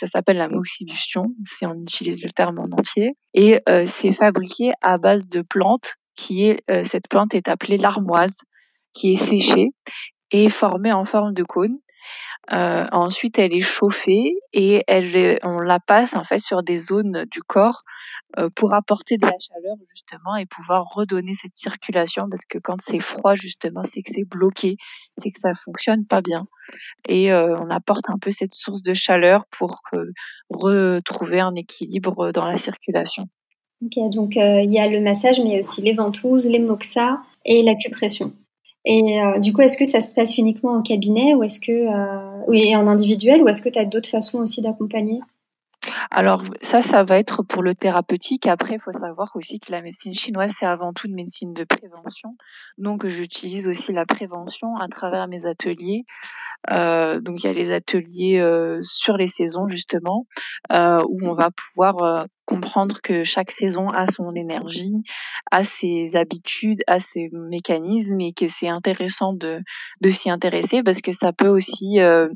ça 0.00 0.08
s'appelle 0.08 0.38
la 0.38 0.48
moxibustion 0.48 1.26
si 1.46 1.66
on 1.66 1.74
utilise 1.74 2.22
le 2.22 2.30
terme 2.30 2.58
en 2.58 2.68
entier, 2.76 3.12
et 3.32 3.60
c'est 3.86 4.12
fabriqué 4.12 4.72
à 4.80 4.98
base 4.98 5.28
de 5.28 5.42
plantes 5.42 5.94
qui 6.16 6.46
est 6.46 6.64
cette 6.84 7.06
plante 7.08 7.34
est 7.34 7.48
appelée 7.48 7.78
l'armoise, 7.78 8.38
qui 8.92 9.12
est 9.12 9.24
séchée 9.24 9.68
et 10.32 10.48
formée 10.48 10.92
en 10.92 11.04
forme 11.04 11.32
de 11.32 11.44
cône 11.44 11.78
euh, 12.52 12.86
ensuite, 12.92 13.38
elle 13.38 13.54
est 13.54 13.62
chauffée 13.62 14.34
et 14.52 14.84
elle, 14.86 15.38
on 15.42 15.60
la 15.60 15.80
passe 15.80 16.14
en 16.14 16.24
fait 16.24 16.38
sur 16.38 16.62
des 16.62 16.76
zones 16.76 17.24
du 17.30 17.42
corps 17.42 17.84
euh, 18.38 18.50
pour 18.54 18.74
apporter 18.74 19.16
de 19.16 19.26
la 19.26 19.32
chaleur 19.40 19.76
justement 19.94 20.36
et 20.36 20.44
pouvoir 20.44 20.84
redonner 20.94 21.32
cette 21.34 21.54
circulation 21.54 22.26
parce 22.28 22.44
que 22.44 22.58
quand 22.58 22.82
c'est 22.82 23.00
froid 23.00 23.34
justement, 23.34 23.82
c'est 23.82 24.02
que 24.02 24.12
c'est 24.14 24.28
bloqué, 24.28 24.76
c'est 25.16 25.30
que 25.30 25.40
ça 25.40 25.52
fonctionne 25.64 26.04
pas 26.04 26.20
bien 26.20 26.46
et 27.08 27.32
euh, 27.32 27.56
on 27.58 27.70
apporte 27.70 28.10
un 28.10 28.18
peu 28.18 28.30
cette 28.30 28.54
source 28.54 28.82
de 28.82 28.92
chaleur 28.92 29.46
pour 29.50 29.80
retrouver 30.50 31.40
un 31.40 31.54
équilibre 31.54 32.30
dans 32.32 32.46
la 32.46 32.58
circulation. 32.58 33.26
Donc 33.80 34.36
il 34.36 34.72
y 34.72 34.78
a 34.78 34.88
le 34.88 35.00
massage, 35.00 35.40
mais 35.40 35.60
aussi 35.60 35.82
les 35.82 35.94
ventouses, 35.94 36.46
les 36.46 36.58
moxas 36.58 37.18
et 37.44 37.62
l'acupression. 37.62 38.32
Et 38.84 39.20
euh, 39.20 39.38
du 39.38 39.52
coup, 39.52 39.62
est-ce 39.62 39.78
que 39.78 39.86
ça 39.86 40.00
se 40.00 40.12
passe 40.12 40.36
uniquement 40.36 40.72
en 40.72 40.82
cabinet 40.82 41.34
ou 41.34 41.42
est-ce 41.42 41.58
que 41.58 41.72
euh, 41.72 42.76
en 42.76 42.86
individuel 42.86 43.42
ou 43.42 43.48
est-ce 43.48 43.62
que 43.62 43.70
tu 43.70 43.78
as 43.78 43.86
d'autres 43.86 44.10
façons 44.10 44.38
aussi 44.38 44.60
d'accompagner? 44.60 45.20
Alors 46.10 46.44
ça, 46.62 46.80
ça 46.80 47.04
va 47.04 47.18
être 47.18 47.42
pour 47.42 47.62
le 47.62 47.74
thérapeutique. 47.74 48.46
Après, 48.46 48.74
il 48.74 48.80
faut 48.80 48.92
savoir 48.92 49.30
aussi 49.34 49.60
que 49.60 49.70
la 49.70 49.82
médecine 49.82 50.14
chinoise, 50.14 50.54
c'est 50.58 50.66
avant 50.66 50.92
tout 50.92 51.08
une 51.08 51.14
médecine 51.14 51.52
de 51.52 51.64
prévention. 51.64 52.36
Donc, 52.78 53.06
j'utilise 53.06 53.68
aussi 53.68 53.92
la 53.92 54.06
prévention 54.06 54.76
à 54.76 54.88
travers 54.88 55.28
mes 55.28 55.44
ateliers. 55.44 56.04
Euh, 56.70 57.20
donc, 57.20 57.42
il 57.42 57.46
y 57.46 57.50
a 57.50 57.52
les 57.52 57.70
ateliers 57.70 58.42
sur 58.82 59.18
les 59.18 59.26
saisons, 59.26 59.68
justement, 59.68 60.26
où 60.70 61.18
on 61.22 61.34
va 61.34 61.50
pouvoir 61.50 62.26
comprendre 62.44 63.00
que 63.02 63.24
chaque 63.24 63.50
saison 63.50 63.90
a 63.90 64.06
son 64.06 64.34
énergie, 64.34 65.02
a 65.50 65.64
ses 65.64 66.16
habitudes, 66.16 66.82
a 66.86 67.00
ses 67.00 67.30
mécanismes 67.32 68.20
et 68.20 68.32
que 68.32 68.48
c'est 68.48 68.68
intéressant 68.68 69.32
de, 69.32 69.60
de 70.00 70.10
s'y 70.10 70.30
intéresser 70.30 70.82
parce 70.82 71.00
que 71.00 71.12
ça 71.12 71.32
peut 71.32 71.48
aussi 71.48 72.00
euh, 72.00 72.28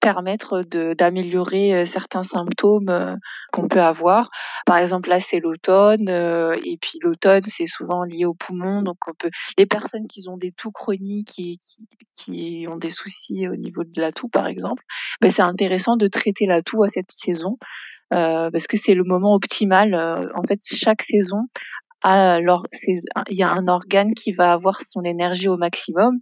permettre 0.00 0.62
d'améliorer 0.62 1.74
euh, 1.74 1.84
certains 1.84 2.22
symptômes 2.22 2.88
euh, 2.88 3.14
qu'on 3.52 3.68
peut 3.68 3.80
avoir. 3.80 4.30
Par 4.66 4.78
exemple, 4.78 5.08
là, 5.08 5.20
c'est 5.20 5.40
l'automne 5.40 6.08
et 6.08 6.78
puis 6.80 6.98
l'automne, 7.02 7.42
c'est 7.46 7.66
souvent 7.66 8.04
lié 8.04 8.24
aux 8.24 8.34
poumons. 8.34 8.82
Donc, 8.82 8.96
on 9.08 9.14
peut, 9.14 9.30
les 9.58 9.66
personnes 9.66 10.06
qui 10.06 10.28
ont 10.28 10.36
des 10.36 10.52
toux 10.52 10.70
chroniques 10.70 11.38
et 11.38 11.58
qui, 11.58 11.88
qui 12.14 12.66
ont 12.68 12.76
des 12.76 12.90
soucis 12.90 13.48
au 13.48 13.56
niveau 13.56 13.84
de 13.84 14.00
la 14.00 14.12
toux, 14.12 14.28
par 14.28 14.46
exemple, 14.46 14.84
ben, 15.20 15.30
c'est 15.30 15.42
intéressant 15.42 15.96
de 15.96 16.06
traiter 16.06 16.46
la 16.46 16.62
toux 16.62 16.82
à 16.82 16.88
cette 16.88 17.10
saison 17.12 17.58
euh, 17.60 17.66
parce 18.10 18.66
que 18.66 18.76
c'est 18.76 18.94
le 18.94 19.04
moment 19.04 19.34
optimal. 19.34 19.94
Euh, 19.94 20.28
en 20.34 20.42
fait, 20.42 20.58
chaque 20.64 21.02
saison 21.02 21.46
alors 22.02 22.66
il 22.86 23.02
y 23.30 23.42
a 23.42 23.50
un 23.50 23.68
organe 23.68 24.14
qui 24.14 24.32
va 24.32 24.52
avoir 24.52 24.80
son 24.82 25.02
énergie 25.02 25.48
au 25.48 25.56
maximum. 25.56 26.18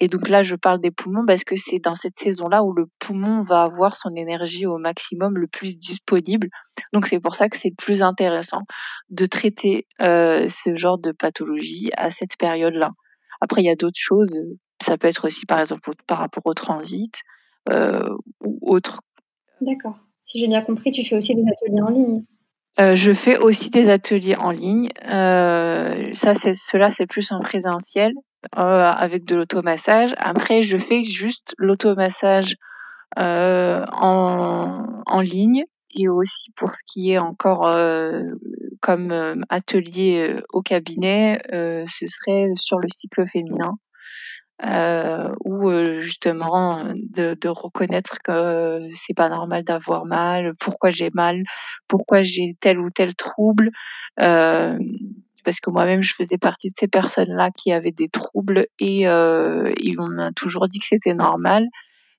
Et 0.00 0.08
donc 0.08 0.28
là 0.28 0.42
je 0.42 0.54
parle 0.54 0.80
des 0.80 0.90
poumons 0.90 1.24
parce 1.26 1.44
que 1.44 1.56
c'est 1.56 1.78
dans 1.78 1.94
cette 1.94 2.18
saison 2.18 2.48
là 2.48 2.62
où 2.62 2.72
le 2.72 2.86
poumon 2.98 3.42
va 3.42 3.64
avoir 3.64 3.96
son 3.96 4.14
énergie 4.14 4.66
au 4.66 4.78
maximum 4.78 5.36
le 5.36 5.46
plus 5.46 5.78
disponible. 5.78 6.48
Donc 6.92 7.06
c'est 7.06 7.20
pour 7.20 7.34
ça 7.34 7.48
que 7.48 7.56
c'est 7.56 7.70
le 7.70 7.76
plus 7.76 8.02
intéressant 8.02 8.62
de 9.10 9.26
traiter 9.26 9.86
euh, 10.00 10.48
ce 10.48 10.76
genre 10.76 10.98
de 10.98 11.12
pathologie 11.12 11.90
à 11.96 12.10
cette 12.10 12.36
période 12.38 12.74
là 12.74 12.90
après 13.40 13.62
il 13.62 13.66
y 13.66 13.70
a 13.70 13.76
d'autres 13.76 13.98
choses. 13.98 14.40
Ça 14.80 14.96
peut 14.98 15.08
être 15.08 15.26
aussi 15.26 15.46
par 15.46 15.60
exemple 15.60 15.90
par 16.06 16.18
rapport 16.18 16.46
au 16.46 16.54
transit 16.54 17.22
euh, 17.70 18.14
ou 18.40 18.58
autre. 18.62 19.00
D'accord 19.60 19.96
si 20.26 20.40
j'ai 20.40 20.48
bien 20.48 20.62
compris, 20.62 20.90
tu 20.90 21.04
fais 21.04 21.16
aussi 21.16 21.34
des 21.36 21.44
ateliers 21.48 21.80
en 21.80 21.90
ligne. 21.90 22.24
Euh, 22.80 22.94
je 22.96 23.12
fais 23.12 23.38
aussi 23.38 23.70
des 23.70 23.88
ateliers 23.88 24.36
en 24.36 24.50
ligne. 24.50 24.88
Euh, 25.08 26.10
ça, 26.14 26.34
c'est 26.34 26.54
cela, 26.54 26.90
c'est 26.90 27.06
plus 27.06 27.30
en 27.30 27.38
présentiel 27.38 28.12
euh, 28.58 28.58
avec 28.58 29.24
de 29.24 29.36
l'automassage. 29.36 30.14
Après, 30.18 30.62
je 30.62 30.76
fais 30.76 31.04
juste 31.04 31.54
l'automassage 31.58 32.56
en, 33.16 34.82
en 35.06 35.20
ligne 35.20 35.64
et 35.98 36.08
aussi 36.08 36.50
pour 36.56 36.72
ce 36.72 36.80
qui 36.86 37.12
est 37.12 37.18
encore 37.18 37.62
comme 38.82 39.44
atelier 39.48 40.38
au 40.52 40.60
cabinet, 40.60 41.40
ce 41.50 42.06
serait 42.06 42.50
sur 42.56 42.78
le 42.78 42.88
cycle 42.88 43.26
féminin 43.26 43.78
euh, 44.64 45.34
ou 45.44 45.68
euh, 45.68 46.00
justement 46.00 46.82
de, 46.94 47.34
de, 47.34 47.48
reconnaître 47.48 48.18
que 48.22 48.80
c'est 48.92 49.14
pas 49.14 49.28
normal 49.28 49.64
d'avoir 49.64 50.06
mal, 50.06 50.54
pourquoi 50.58 50.90
j'ai 50.90 51.10
mal, 51.12 51.42
pourquoi 51.88 52.22
j'ai 52.22 52.56
tel 52.60 52.78
ou 52.78 52.90
tel 52.90 53.14
trouble. 53.14 53.70
Euh, 54.20 54.78
parce 55.44 55.60
que 55.60 55.70
moi-même, 55.70 56.02
je 56.02 56.12
faisais 56.12 56.38
partie 56.38 56.70
de 56.70 56.74
ces 56.78 56.88
personnes-là 56.88 57.50
qui 57.52 57.70
avaient 57.72 57.92
des 57.92 58.08
troubles 58.08 58.66
et, 58.80 59.08
euh, 59.08 59.72
on 59.98 60.08
m'a 60.08 60.32
toujours 60.32 60.68
dit 60.68 60.80
que 60.80 60.86
c'était 60.86 61.14
normal. 61.14 61.68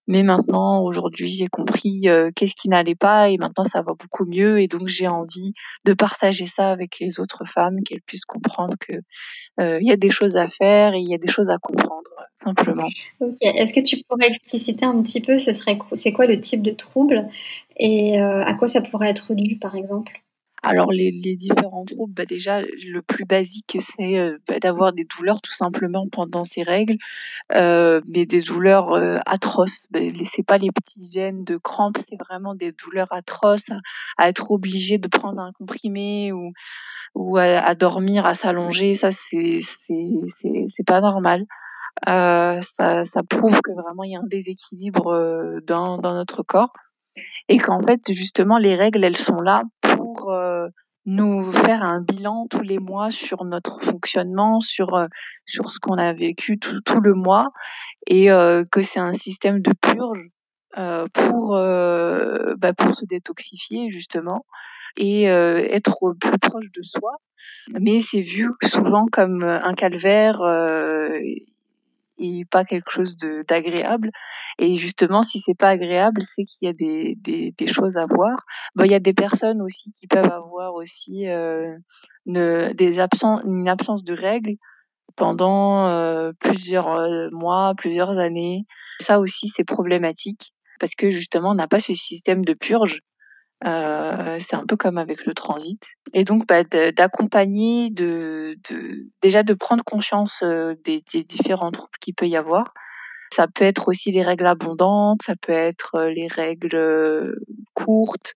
Mais 0.07 0.23
maintenant, 0.23 0.81
aujourd'hui, 0.83 1.29
j'ai 1.29 1.47
compris 1.47 2.07
euh, 2.07 2.31
qu'est-ce 2.35 2.55
qui 2.55 2.69
n'allait 2.69 2.95
pas 2.95 3.29
et 3.29 3.37
maintenant 3.37 3.65
ça 3.65 3.81
va 3.81 3.93
beaucoup 3.93 4.25
mieux. 4.25 4.59
Et 4.59 4.67
donc, 4.67 4.87
j'ai 4.87 5.07
envie 5.07 5.53
de 5.85 5.93
partager 5.93 6.45
ça 6.45 6.71
avec 6.71 6.97
les 6.99 7.19
autres 7.19 7.43
femmes, 7.45 7.83
qu'elles 7.83 8.01
puissent 8.01 8.25
comprendre 8.25 8.75
que 8.79 8.93
euh, 9.59 9.79
y 9.81 9.91
a 9.91 9.97
des 9.97 10.11
choses 10.11 10.37
à 10.37 10.47
faire 10.47 10.93
et 10.93 10.99
il 10.99 11.09
y 11.09 11.15
a 11.15 11.17
des 11.17 11.27
choses 11.27 11.49
à 11.49 11.57
comprendre, 11.57 12.09
simplement. 12.35 12.87
Ok. 13.19 13.37
Est-ce 13.41 13.73
que 13.73 13.81
tu 13.81 13.97
pourrais 14.07 14.27
expliciter 14.27 14.85
un 14.85 15.01
petit 15.01 15.21
peu, 15.21 15.39
ce 15.39 15.51
serait 15.51 15.77
c'est 15.93 16.13
quoi 16.13 16.25
le 16.25 16.39
type 16.39 16.61
de 16.61 16.71
trouble 16.71 17.27
et 17.77 18.21
euh, 18.21 18.43
à 18.43 18.53
quoi 18.53 18.67
ça 18.67 18.81
pourrait 18.81 19.09
être 19.09 19.33
dû, 19.33 19.57
par 19.57 19.75
exemple? 19.75 20.21
Alors 20.63 20.91
les, 20.91 21.11
différents 21.35 21.85
troubles, 21.85 22.13
bah 22.13 22.25
déjà 22.25 22.61
le 22.61 23.01
plus 23.01 23.25
basique 23.25 23.77
c'est 23.79 24.17
euh, 24.17 24.37
bah, 24.47 24.59
d'avoir 24.59 24.91
des 24.91 25.05
douleurs 25.05 25.41
tout 25.41 25.51
simplement 25.51 26.07
pendant 26.11 26.43
ces 26.43 26.63
règles, 26.63 26.97
euh, 27.53 28.01
mais 28.07 28.25
des 28.25 28.41
douleurs 28.41 28.93
euh, 28.93 29.19
atroces. 29.25 29.85
Bah, 29.91 29.99
c'est 30.25 30.45
pas 30.45 30.57
les 30.57 30.71
petits 30.71 31.09
gènes 31.11 31.43
de 31.43 31.57
crampes, 31.57 31.97
c'est 32.09 32.17
vraiment 32.17 32.55
des 32.55 32.71
douleurs 32.71 33.11
atroces 33.11 33.69
à, 34.17 34.29
être 34.29 34.51
obligé 34.51 34.97
de 34.97 35.07
prendre 35.07 35.39
un 35.41 35.51
comprimé 35.53 36.31
ou 36.31 36.53
ou 37.15 37.37
à, 37.37 37.73
dormir, 37.75 38.25
à 38.25 38.33
s'allonger. 38.33 38.95
Ça 38.95 39.11
c'est 39.11 39.61
c'est 39.61 40.65
c'est 40.67 40.85
pas 40.85 41.01
normal. 41.01 41.45
ça, 42.05 42.61
ça 43.05 43.23
prouve 43.29 43.61
que 43.61 43.71
vraiment 43.71 44.03
il 44.03 44.11
y 44.11 44.15
a 44.15 44.19
un 44.19 44.27
déséquilibre 44.27 45.61
dans, 45.65 45.97
dans 45.99 46.13
notre 46.13 46.43
corps 46.43 46.73
et 47.49 47.57
qu'en 47.57 47.81
fait 47.81 48.01
justement 48.11 48.57
les 48.57 48.75
règles 48.75 49.03
elles 49.03 49.17
sont 49.17 49.41
là 49.41 49.63
euh, 50.25 50.67
nous 51.05 51.51
faire 51.53 51.83
un 51.83 52.01
bilan 52.01 52.47
tous 52.49 52.61
les 52.61 52.79
mois 52.79 53.11
sur 53.11 53.45
notre 53.45 53.81
fonctionnement, 53.81 54.59
sur 54.59 54.95
euh, 54.95 55.07
sur 55.45 55.69
ce 55.69 55.79
qu'on 55.79 55.97
a 55.97 56.13
vécu 56.13 56.59
tout, 56.59 56.81
tout 56.81 56.99
le 56.99 57.13
mois 57.13 57.51
et 58.07 58.31
euh, 58.31 58.65
que 58.69 58.81
c'est 58.81 58.99
un 58.99 59.13
système 59.13 59.61
de 59.61 59.71
purge 59.81 60.27
pour 61.13 61.55
bah, 61.55 62.73
pour 62.77 62.93
se 62.93 63.05
détoxifier 63.05 63.89
justement 63.89 64.45
et 64.95 65.23
être 65.23 66.13
plus 66.19 66.37
proche 66.37 66.71
de 66.71 66.83
soi. 66.83 67.13
Mais 67.79 67.99
c'est 67.99 68.21
vu 68.21 68.51
souvent 68.63 69.07
comme 69.11 69.41
un 69.41 69.73
calvaire 69.73 70.39
et 72.17 72.45
pas 72.45 72.65
quelque 72.65 72.91
chose 72.91 73.17
d'agréable. 73.47 74.11
Et 74.59 74.75
justement, 74.75 75.21
si 75.21 75.39
c'est 75.39 75.57
pas 75.57 75.69
agréable, 75.69 76.21
c'est 76.21 76.45
qu'il 76.45 76.67
y 76.67 76.69
a 76.69 76.73
des, 76.73 77.15
des, 77.19 77.53
des, 77.57 77.67
choses 77.67 77.97
à 77.97 78.05
voir. 78.05 78.45
Bon, 78.75 78.83
il 78.83 78.91
y 78.91 78.95
a 78.95 78.99
des 78.99 79.13
personnes 79.13 79.61
aussi 79.61 79.91
qui 79.91 80.07
peuvent 80.07 80.31
avoir 80.31 80.73
aussi 80.73 81.27
euh, 81.27 81.75
une, 82.25 82.73
des 82.73 82.99
absents, 82.99 83.41
une 83.43 83.69
absence 83.69 84.03
de 84.03 84.13
règles 84.13 84.55
pendant 85.15 85.87
euh, 85.87 86.31
plusieurs 86.39 86.91
euh, 86.93 87.29
mois, 87.31 87.73
plusieurs 87.77 88.17
années. 88.17 88.65
Ça 88.99 89.19
aussi, 89.19 89.47
c'est 89.47 89.63
problématique 89.63 90.53
parce 90.79 90.95
que 90.95 91.11
justement, 91.11 91.51
on 91.51 91.55
n'a 91.55 91.67
pas 91.67 91.79
ce 91.79 91.93
système 91.93 92.45
de 92.45 92.53
purge 92.53 93.01
euh, 93.65 94.37
c'est 94.39 94.55
un 94.55 94.65
peu 94.65 94.75
comme 94.75 94.97
avec 94.97 95.25
le 95.25 95.33
transit. 95.33 95.83
Et 96.13 96.23
donc, 96.23 96.47
bah, 96.47 96.63
d'accompagner, 96.63 97.89
déjà 99.21 99.43
de 99.43 99.53
prendre 99.53 99.83
conscience 99.83 100.41
euh, 100.43 100.75
des, 100.83 101.03
différents 101.23 101.71
troubles 101.71 101.97
qu'il 101.99 102.13
peut 102.13 102.27
y 102.27 102.37
avoir. 102.37 102.73
Ça 103.33 103.47
peut 103.47 103.65
être 103.65 103.89
aussi 103.89 104.11
les 104.11 104.23
règles 104.23 104.47
abondantes, 104.47 105.21
ça 105.23 105.35
peut 105.35 105.51
être 105.51 105.95
euh, 105.95 106.09
les 106.09 106.27
règles 106.27 107.35
courtes, 107.73 108.35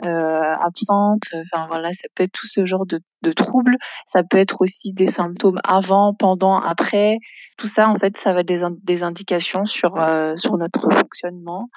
absentes. 0.00 1.28
Voilà, 1.68 1.92
ça 1.92 2.08
peut 2.14 2.22
être 2.24 2.32
tout 2.32 2.46
ce 2.46 2.64
genre 2.64 2.86
de, 2.86 3.00
troubles. 3.32 3.76
Ça 4.06 4.22
peut 4.22 4.38
être 4.38 4.60
aussi 4.60 4.92
des 4.92 5.08
symptômes 5.08 5.60
avant, 5.64 6.14
pendant, 6.14 6.58
après. 6.58 7.18
Tout 7.58 7.66
ça, 7.66 7.88
en 7.88 7.96
fait, 7.96 8.16
ça 8.16 8.32
va 8.32 8.42
des, 8.42 8.62
des 8.82 9.02
indications 9.02 9.66
sur 9.66 9.96
notre 9.96 10.90
fonctionnement 10.90 11.68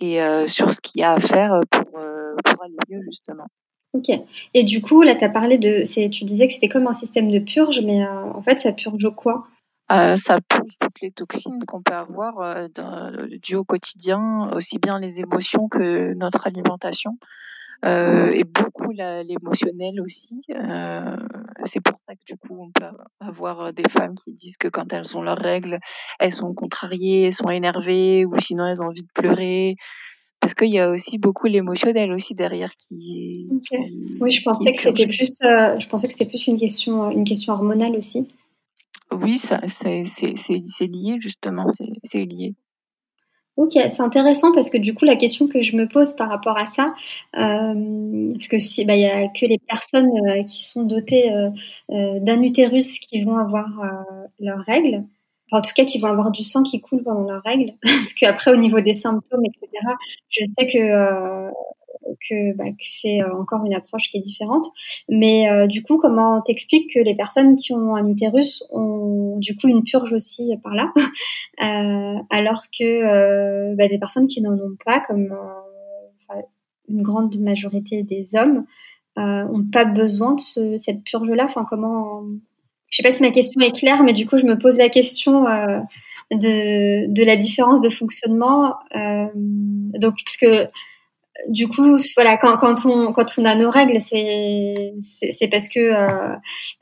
et 0.00 0.18
sur 0.48 0.72
ce 0.72 0.80
qu'il 0.80 1.02
y 1.02 1.04
a 1.04 1.12
à 1.12 1.20
faire 1.20 1.60
pour 1.70 2.00
pour 2.44 2.62
aller 2.62 2.76
mieux 2.88 3.00
justement. 3.02 3.46
Ok. 3.94 4.08
Et 4.54 4.64
du 4.64 4.80
coup, 4.80 5.02
là, 5.02 5.14
tu 5.14 5.24
as 5.24 5.28
parlé 5.28 5.58
de. 5.58 5.82
Tu 6.08 6.24
disais 6.24 6.46
que 6.46 6.54
c'était 6.54 6.68
comme 6.68 6.86
un 6.86 6.94
système 6.94 7.30
de 7.30 7.38
purge, 7.38 7.80
mais 7.84 8.04
euh, 8.04 8.32
en 8.32 8.42
fait, 8.42 8.58
ça 8.60 8.72
purge 8.72 9.10
quoi? 9.14 9.46
Euh, 9.90 10.16
ça 10.16 10.38
purge 10.40 10.78
toutes 10.80 11.00
les 11.02 11.10
toxines 11.10 11.64
qu'on 11.66 11.82
peut 11.82 11.92
avoir 11.92 12.40
euh, 12.40 12.68
dues 13.42 13.56
au 13.56 13.64
quotidien, 13.64 14.50
aussi 14.54 14.78
bien 14.78 14.98
les 14.98 15.18
émotions 15.20 15.68
que 15.68 16.14
notre 16.14 16.46
alimentation. 16.46 17.18
Euh, 17.84 18.30
et 18.30 18.44
beaucoup 18.44 18.92
l'émotionnel 18.92 20.00
aussi. 20.00 20.40
Euh, 20.50 21.16
c'est 21.64 21.80
pour 21.80 21.98
ça 22.06 22.14
que 22.14 22.24
du 22.24 22.36
coup 22.36 22.56
on 22.62 22.70
peut 22.70 22.86
avoir 23.18 23.72
des 23.72 23.88
femmes 23.90 24.14
qui 24.14 24.32
disent 24.32 24.56
que 24.56 24.68
quand 24.68 24.92
elles 24.92 25.16
ont 25.16 25.22
leurs 25.22 25.38
règles, 25.38 25.80
elles 26.20 26.32
sont 26.32 26.54
contrariées, 26.54 27.26
elles 27.26 27.32
sont 27.32 27.50
énervées 27.50 28.24
ou 28.24 28.38
sinon 28.38 28.66
elles 28.66 28.80
ont 28.80 28.86
envie 28.86 29.02
de 29.02 29.12
pleurer 29.12 29.74
parce 30.42 30.54
qu'il 30.54 30.70
y 30.70 30.80
a 30.80 30.90
aussi 30.90 31.18
beaucoup 31.18 31.46
l'émotionnel 31.46 32.12
aussi 32.12 32.34
derrière 32.34 32.74
qui, 32.74 33.46
oui 34.20 34.32
je 34.32 34.42
pensais 34.42 34.72
que 34.72 34.82
c'était 34.82 35.06
plus 35.06 35.30
euh, 35.44 35.78
je 35.78 35.88
pensais 35.88 36.08
que 36.08 36.12
c'était 36.12 36.26
plus 36.26 36.48
une 36.48 36.58
question 36.58 37.10
une 37.10 37.22
question 37.22 37.52
hormonale 37.52 37.94
aussi. 37.94 38.26
Oui 39.12 39.38
ça 39.38 39.60
c'est 39.68 40.02
lié 40.80 41.16
justement 41.20 41.66
c'est 42.02 42.24
lié. 42.24 42.54
Ok, 43.56 43.72
c'est 43.74 44.00
intéressant 44.00 44.50
parce 44.54 44.70
que 44.70 44.78
du 44.78 44.94
coup, 44.94 45.04
la 45.04 45.14
question 45.14 45.46
que 45.46 45.60
je 45.60 45.76
me 45.76 45.86
pose 45.86 46.14
par 46.16 46.30
rapport 46.30 46.56
à 46.56 46.64
ça, 46.64 46.94
euh, 47.36 48.32
parce 48.32 48.48
que 48.48 48.58
si, 48.58 48.86
bah, 48.86 48.96
il 48.96 49.02
y 49.02 49.06
a 49.06 49.28
que 49.28 49.44
les 49.44 49.58
personnes 49.58 50.08
euh, 50.26 50.42
qui 50.44 50.64
sont 50.64 50.84
dotées 50.84 51.30
d'un 51.90 52.40
utérus 52.40 52.98
qui 52.98 53.22
vont 53.22 53.36
avoir 53.36 53.68
leurs 54.40 54.64
règles 54.64 55.04
en 55.52 55.62
tout 55.62 55.72
cas 55.74 55.84
qui 55.84 55.98
vont 55.98 56.08
avoir 56.08 56.30
du 56.30 56.42
sang 56.42 56.62
qui 56.62 56.80
coule 56.80 57.02
pendant 57.02 57.22
leurs 57.22 57.42
règles, 57.42 57.72
parce 57.82 58.14
qu'après 58.14 58.52
au 58.52 58.56
niveau 58.56 58.80
des 58.80 58.94
symptômes, 58.94 59.44
etc., 59.44 59.68
je 60.28 60.44
sais 60.58 60.66
que 60.68 60.78
euh, 60.78 61.50
que, 62.28 62.56
bah, 62.56 62.70
que 62.70 62.76
c'est 62.80 63.22
euh, 63.22 63.34
encore 63.34 63.64
une 63.64 63.74
approche 63.74 64.10
qui 64.10 64.18
est 64.18 64.22
différente. 64.22 64.66
Mais 65.08 65.50
euh, 65.50 65.66
du 65.66 65.82
coup, 65.82 65.98
comment 65.98 66.40
t'expliques 66.42 66.92
que 66.94 67.00
les 67.00 67.14
personnes 67.14 67.56
qui 67.56 67.72
ont 67.72 67.94
un 67.94 68.06
utérus 68.08 68.64
ont 68.70 69.38
du 69.38 69.56
coup 69.56 69.68
une 69.68 69.84
purge 69.84 70.12
aussi 70.12 70.54
par 70.62 70.74
là, 70.74 70.92
euh, 71.62 72.22
alors 72.30 72.64
que 72.76 73.74
bah, 73.74 73.88
des 73.88 73.98
personnes 73.98 74.26
qui 74.26 74.40
n'en 74.40 74.54
ont 74.54 74.76
pas, 74.84 75.00
comme 75.00 75.34
une 76.88 77.02
grande 77.02 77.36
majorité 77.38 78.02
des 78.02 78.34
hommes, 78.34 78.64
n'ont 79.16 79.64
pas 79.72 79.84
besoin 79.84 80.34
de 80.34 80.76
cette 80.76 81.04
purge-là 81.04 81.44
Enfin, 81.44 81.66
comment 81.68 82.22
Je 82.92 82.98
sais 82.98 83.02
pas 83.02 83.12
si 83.12 83.22
ma 83.22 83.30
question 83.30 83.60
est 83.60 83.74
claire, 83.74 84.04
mais 84.04 84.12
du 84.12 84.26
coup, 84.26 84.38
je 84.38 84.44
me 84.44 84.58
pose 84.58 84.76
la 84.76 84.90
question 84.90 85.44
de, 86.30 87.06
de, 87.10 87.24
la 87.24 87.36
différence 87.36 87.80
de 87.80 87.88
fonctionnement. 87.88 88.74
donc, 88.94 90.14
puisque 90.24 90.46
du 91.48 91.68
coup, 91.68 91.96
voilà, 92.14 92.36
quand, 92.36 92.86
on, 92.86 93.44
a 93.44 93.54
nos 93.54 93.70
règles, 93.70 94.00
c'est, 94.00 95.48
parce 95.50 95.68
que 95.68 95.80
euh, 95.80 96.34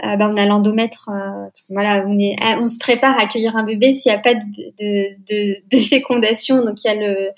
euh 0.04 0.16
ben, 0.16 0.32
on 0.32 0.36
a 0.36 0.46
l'endomètre. 0.46 1.08
Euh, 1.08 1.48
voilà, 1.68 2.04
on, 2.06 2.68
se 2.68 2.78
prépare 2.78 3.18
à 3.18 3.22
accueillir 3.22 3.56
un 3.56 3.64
bébé 3.64 3.92
s'il 3.92 4.12
n'y 4.12 4.18
a 4.18 4.20
pas 4.20 4.34
de, 4.34 5.78
fécondation, 5.78 6.64
donc 6.64 6.82
il 6.84 6.88
y 6.88 6.90
a 6.90 6.94
le, 6.94 7.30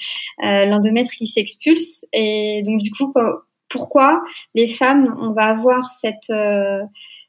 euh, 0.44 0.66
l'endomètre 0.66 1.11
qui 1.12 1.26
s'expulse. 1.26 2.04
Et 2.12 2.62
donc, 2.64 2.80
du 2.80 2.90
coup, 2.90 3.12
pourquoi 3.68 4.22
les 4.54 4.68
femmes, 4.68 5.16
on 5.20 5.32
va 5.32 5.44
avoir 5.44 5.90
cette 5.90 6.32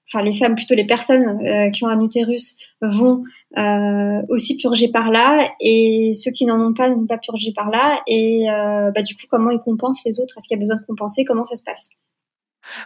enfin 0.08 0.24
les 0.24 0.34
femmes, 0.34 0.56
plutôt 0.56 0.76
les 0.76 0.86
personnes 0.86 1.40
euh, 1.46 1.70
qui 1.70 1.84
ont 1.84 1.88
un 1.88 2.02
utérus 2.02 2.56
vont 2.82 3.24
euh, 3.58 4.22
aussi 4.30 4.58
purger 4.58 4.88
par 4.88 5.12
là 5.12 5.50
et 5.60 6.14
ceux 6.14 6.32
qui 6.32 6.46
n'en 6.46 6.60
ont 6.60 6.74
pas 6.74 6.90
n'ont 6.90 7.08
pas 7.08 7.18
purgé 7.18 7.52
par 7.54 7.70
là 7.70 8.02
et 8.08 8.50
euh, 8.50 8.92
bah, 8.92 9.02
du 9.02 9.16
coup 9.16 9.26
comment 9.30 9.52
ils 9.52 9.60
compensent 9.60 10.02
les 10.06 10.20
autres? 10.20 10.38
Est-ce 10.38 10.48
qu'il 10.48 10.58
y 10.58 10.60
a 10.60 10.64
besoin 10.64 10.78
de 10.78 10.86
compenser? 10.86 11.26
Comment 11.26 11.46
ça 11.46 11.56
se 11.56 11.64
passe? 11.64 11.88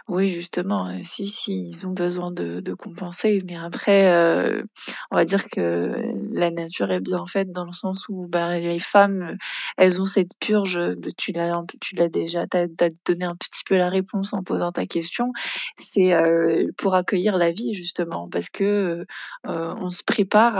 Oui, 0.08 0.28
justement, 0.28 0.90
si, 1.04 1.26
si, 1.26 1.68
ils 1.68 1.86
ont 1.86 1.92
besoin 1.92 2.30
de, 2.30 2.60
de 2.60 2.74
compenser, 2.74 3.42
mais 3.46 3.56
après, 3.56 4.12
euh, 4.12 4.62
on 5.10 5.16
va 5.16 5.24
dire 5.24 5.44
que 5.50 6.00
la 6.32 6.50
nature 6.50 6.90
est 6.90 7.00
bien 7.00 7.26
faite 7.26 7.52
dans 7.52 7.64
le 7.64 7.72
sens 7.72 8.06
où 8.08 8.26
bah, 8.26 8.58
les 8.58 8.80
femmes, 8.80 9.36
elles 9.76 10.00
ont 10.00 10.06
cette 10.06 10.32
purge, 10.40 10.80
tu 11.16 11.32
l'as, 11.32 11.62
tu 11.80 11.94
l'as 11.96 12.08
déjà, 12.08 12.46
t'as, 12.46 12.66
as 12.80 12.90
donné 13.06 13.24
un 13.24 13.36
petit 13.36 13.62
peu 13.64 13.76
la 13.76 13.88
réponse 13.88 14.32
en 14.32 14.42
posant 14.42 14.72
ta 14.72 14.86
question, 14.86 15.32
c'est 15.78 16.14
euh, 16.14 16.66
pour 16.76 16.94
accueillir 16.94 17.36
la 17.36 17.52
vie, 17.52 17.74
justement, 17.74 18.28
parce 18.28 18.50
que 18.50 19.06
euh, 19.46 19.74
on 19.80 19.90
se 19.90 20.02
prépare 20.02 20.58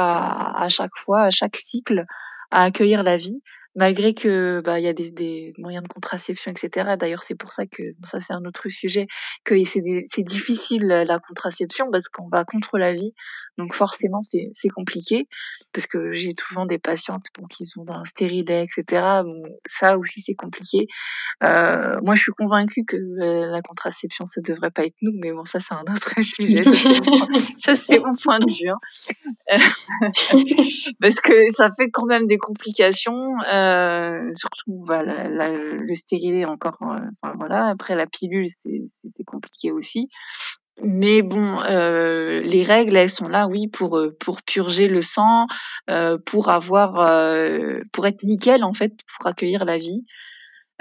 à 0.56 0.68
chaque 0.68 0.96
fois, 0.96 1.22
à 1.22 1.30
chaque 1.30 1.56
cycle, 1.56 2.04
à 2.50 2.64
accueillir 2.64 3.02
la 3.02 3.16
vie 3.16 3.40
malgré 3.78 4.12
que 4.12 4.60
bah 4.60 4.80
il 4.80 4.84
y 4.84 4.88
a 4.88 4.92
des, 4.92 5.12
des, 5.12 5.54
moyens 5.56 5.84
de 5.84 5.88
contraception, 5.88 6.50
etc. 6.50 6.96
D'ailleurs, 6.98 7.22
c'est 7.22 7.36
pour 7.36 7.52
ça 7.52 7.64
que 7.64 7.82
ça 8.02 8.20
c'est 8.20 8.32
un 8.32 8.44
autre 8.44 8.68
sujet 8.68 9.06
que 9.44 9.54
c'est 9.64 10.22
difficile 10.22 10.82
la 10.82 11.18
contraception 11.20 11.88
parce 11.90 12.08
qu'on 12.08 12.28
va 12.28 12.44
contre 12.44 12.76
la 12.76 12.92
vie. 12.92 13.14
Donc 13.58 13.74
forcément, 13.74 14.20
c'est 14.22 14.68
compliqué 14.68 15.26
parce 15.72 15.86
que 15.86 16.12
j'ai 16.12 16.34
souvent 16.38 16.64
des 16.64 16.78
patientes 16.78 17.26
bon, 17.38 17.46
qui 17.46 17.66
sont 17.66 17.84
un 17.88 18.04
stérilet, 18.04 18.64
etc. 18.64 19.22
Ça 19.66 19.98
aussi, 19.98 20.20
c'est 20.20 20.34
compliqué. 20.34 20.86
Euh, 21.42 22.00
moi, 22.02 22.14
je 22.14 22.22
suis 22.22 22.32
convaincue 22.32 22.84
que 22.86 22.96
euh, 22.96 23.50
la 23.50 23.60
contraception, 23.60 24.26
ça 24.26 24.40
devrait 24.40 24.70
pas 24.70 24.84
être 24.84 24.96
nous, 25.02 25.12
mais 25.20 25.32
bon, 25.32 25.44
ça, 25.44 25.58
c'est 25.60 25.74
un 25.74 25.82
autre 25.92 26.14
sujet. 26.22 26.62
ça, 27.58 27.74
c'est 27.74 27.98
mon 27.98 28.16
point 28.22 28.38
de 28.38 28.50
vue. 28.50 28.70
Hein. 28.70 28.78
parce 31.00 31.16
que 31.16 31.50
ça 31.52 31.70
fait 31.76 31.90
quand 31.90 32.06
même 32.06 32.26
des 32.26 32.38
complications, 32.38 33.34
euh, 33.52 34.32
surtout 34.34 34.84
voilà, 34.86 35.28
le 35.28 35.94
stérilet 35.94 36.44
encore. 36.44 36.78
Enfin 36.80 37.34
voilà, 37.36 37.66
après 37.66 37.96
la 37.96 38.06
pilule, 38.06 38.46
c'est 38.48 39.24
compliqué 39.24 39.72
aussi. 39.72 40.08
Mais 40.82 41.22
bon, 41.22 41.60
euh, 41.60 42.40
les 42.40 42.62
règles, 42.62 42.96
elles 42.96 43.10
sont 43.10 43.28
là, 43.28 43.48
oui, 43.48 43.66
pour 43.68 43.98
euh, 43.98 44.16
pour 44.20 44.42
purger 44.42 44.86
le 44.86 45.02
sang, 45.02 45.46
euh, 45.90 46.18
pour 46.24 46.50
avoir, 46.50 47.00
euh, 47.00 47.80
pour 47.92 48.06
être 48.06 48.22
nickel 48.22 48.62
en 48.62 48.74
fait, 48.74 48.92
pour 49.16 49.26
accueillir 49.26 49.64
la 49.64 49.78
vie 49.78 50.04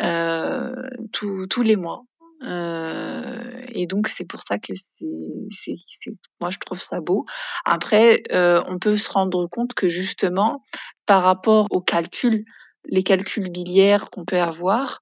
euh, 0.01 0.71
tous 1.12 1.63
les 1.63 1.75
mois. 1.75 2.03
et 2.43 3.88
donc 3.88 4.07
c'est 4.10 4.25
pour 4.25 4.41
ça 4.47 4.60
que 4.60 4.73
c'est, 4.75 5.75
c'est, 5.89 6.12
moi 6.39 6.51
je 6.51 6.60
trouve 6.60 6.81
ça 6.81 7.01
beau. 7.01 7.25
Après, 7.65 8.21
on 8.31 8.77
peut 8.79 8.97
se 8.97 9.10
rendre 9.10 9.47
compte 9.47 9.73
que 9.73 9.89
justement, 9.89 10.63
par 11.07 11.23
rapport 11.23 11.67
aux 11.71 11.81
calculs, 11.81 12.45
les 12.86 13.03
calculs 13.03 13.49
biliaires 13.49 14.10
qu'on 14.12 14.25
peut 14.25 14.39
avoir, 14.39 15.01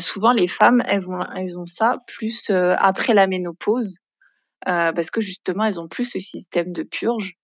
souvent 0.00 0.32
les 0.32 0.48
femmes, 0.48 0.82
elles 0.86 1.00
vont, 1.00 1.20
elles 1.34 1.58
ont 1.58 1.66
ça 1.66 1.98
plus 2.06 2.50
après 2.50 3.14
la 3.14 3.26
ménopause 3.26 3.96
euh, 3.96 4.07
parce 4.64 5.10
que 5.10 5.20
justement, 5.20 5.64
elles 5.64 5.80
ont 5.80 5.88
plus 5.88 6.06
ce 6.06 6.18
système 6.18 6.72
de 6.72 6.82
purge. 6.82 7.38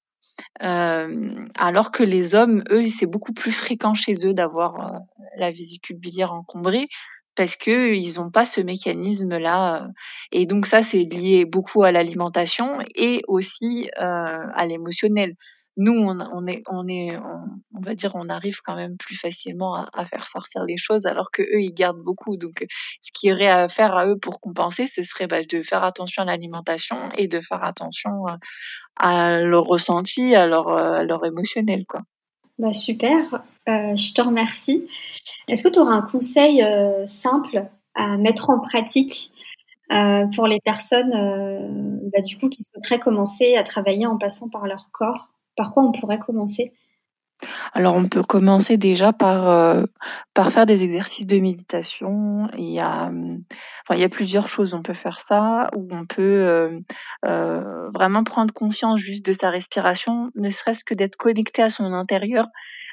Euh, 0.62 1.46
alors 1.58 1.92
que 1.92 2.02
les 2.02 2.34
hommes, 2.34 2.62
eux, 2.70 2.86
c'est 2.86 3.06
beaucoup 3.06 3.32
plus 3.32 3.52
fréquent 3.52 3.94
chez 3.94 4.26
eux 4.26 4.34
d'avoir 4.34 4.94
euh, 4.94 4.98
la 5.36 5.50
vésicule 5.50 5.96
biliaire 5.96 6.32
encombrée 6.32 6.88
parce 7.36 7.56
que 7.56 7.94
ils 7.94 8.14
n'ont 8.18 8.30
pas 8.30 8.44
ce 8.44 8.60
mécanisme-là. 8.60 9.88
Et 10.30 10.46
donc 10.46 10.66
ça, 10.66 10.82
c'est 10.82 11.02
lié 11.02 11.44
beaucoup 11.44 11.82
à 11.82 11.90
l'alimentation 11.90 12.78
et 12.94 13.22
aussi 13.26 13.90
à 13.96 14.66
l'émotionnel 14.66 15.34
nous, 15.76 15.92
on, 15.92 16.46
est, 16.46 16.62
on 16.68 16.86
est, 16.88 17.16
on, 17.74 17.80
va 17.80 17.94
dire, 17.94 18.12
on 18.14 18.28
arrive 18.28 18.60
quand 18.64 18.76
même 18.76 18.96
plus 18.96 19.16
facilement 19.16 19.74
à, 19.74 19.88
à, 19.92 20.06
faire 20.06 20.26
sortir 20.26 20.64
les 20.64 20.76
choses, 20.76 21.06
alors 21.06 21.30
que 21.30 21.42
eux, 21.42 21.60
ils 21.60 21.74
gardent 21.74 22.02
beaucoup. 22.02 22.36
Donc, 22.36 22.64
ce 23.02 23.10
qu'il 23.12 23.30
y 23.30 23.32
aurait 23.32 23.48
à 23.48 23.68
faire 23.68 23.96
à 23.96 24.06
eux 24.06 24.18
pour 24.18 24.40
compenser, 24.40 24.86
ce 24.86 25.02
serait 25.02 25.26
bah, 25.26 25.42
de 25.42 25.62
faire 25.62 25.84
attention 25.84 26.22
à 26.22 26.26
l'alimentation 26.26 26.96
et 27.16 27.28
de 27.28 27.40
faire 27.40 27.64
attention 27.64 28.24
à, 28.96 29.40
leur 29.40 29.64
ressenti, 29.64 30.34
à 30.34 30.46
leur, 30.46 30.68
à 30.68 31.02
leur 31.02 31.24
émotionnel, 31.24 31.84
quoi. 31.86 32.02
Bah 32.58 32.72
super, 32.72 33.42
euh, 33.68 33.96
je 33.96 34.14
te 34.14 34.22
remercie. 34.22 34.86
Est-ce 35.48 35.64
que 35.64 35.68
tu 35.68 35.80
auras 35.80 35.94
un 35.94 36.02
conseil 36.02 36.62
euh, 36.62 37.04
simple 37.04 37.66
à 37.94 38.16
mettre 38.16 38.50
en 38.50 38.60
pratique 38.60 39.32
euh, 39.92 40.26
pour 40.34 40.46
les 40.46 40.60
personnes 40.60 41.12
euh, 41.14 41.98
bah, 42.12 42.20
du 42.22 42.38
coup 42.38 42.48
qui 42.48 42.62
souhaiteraient 42.62 43.00
commencer 43.00 43.56
à 43.56 43.64
travailler 43.64 44.06
en 44.06 44.18
passant 44.18 44.48
par 44.48 44.66
leur 44.66 44.90
corps? 44.92 45.33
Par 45.56 45.72
quoi 45.72 45.84
on 45.84 45.92
pourrait 45.92 46.18
commencer? 46.18 46.72
Alors 47.72 47.94
on 47.96 48.08
peut 48.08 48.22
commencer 48.22 48.76
déjà 48.76 49.12
par, 49.12 49.48
euh, 49.48 49.84
par 50.34 50.52
faire 50.52 50.66
des 50.66 50.84
exercices 50.84 51.26
de 51.26 51.38
méditation. 51.38 52.48
Il 52.56 52.70
y, 52.70 52.80
a, 52.80 53.06
enfin, 53.06 53.94
il 53.94 53.98
y 53.98 54.04
a 54.04 54.08
plusieurs 54.08 54.48
choses. 54.48 54.74
On 54.74 54.82
peut 54.82 54.94
faire 54.94 55.20
ça 55.20 55.68
ou 55.76 55.88
on 55.90 56.06
peut 56.06 56.22
euh, 56.22 56.78
euh, 57.26 57.90
vraiment 57.90 58.24
prendre 58.24 58.52
conscience 58.54 59.00
juste 59.00 59.26
de 59.26 59.32
sa 59.32 59.50
respiration, 59.50 60.30
ne 60.34 60.50
serait-ce 60.50 60.84
que 60.84 60.94
d'être 60.94 61.16
connecté 61.16 61.62
à 61.62 61.70
son 61.70 61.92
intérieur. 61.92 62.46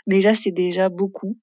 Déjà, 0.08 0.34
c'est 0.34 0.52
déjà 0.52 0.90
beaucoup. 0.90 1.38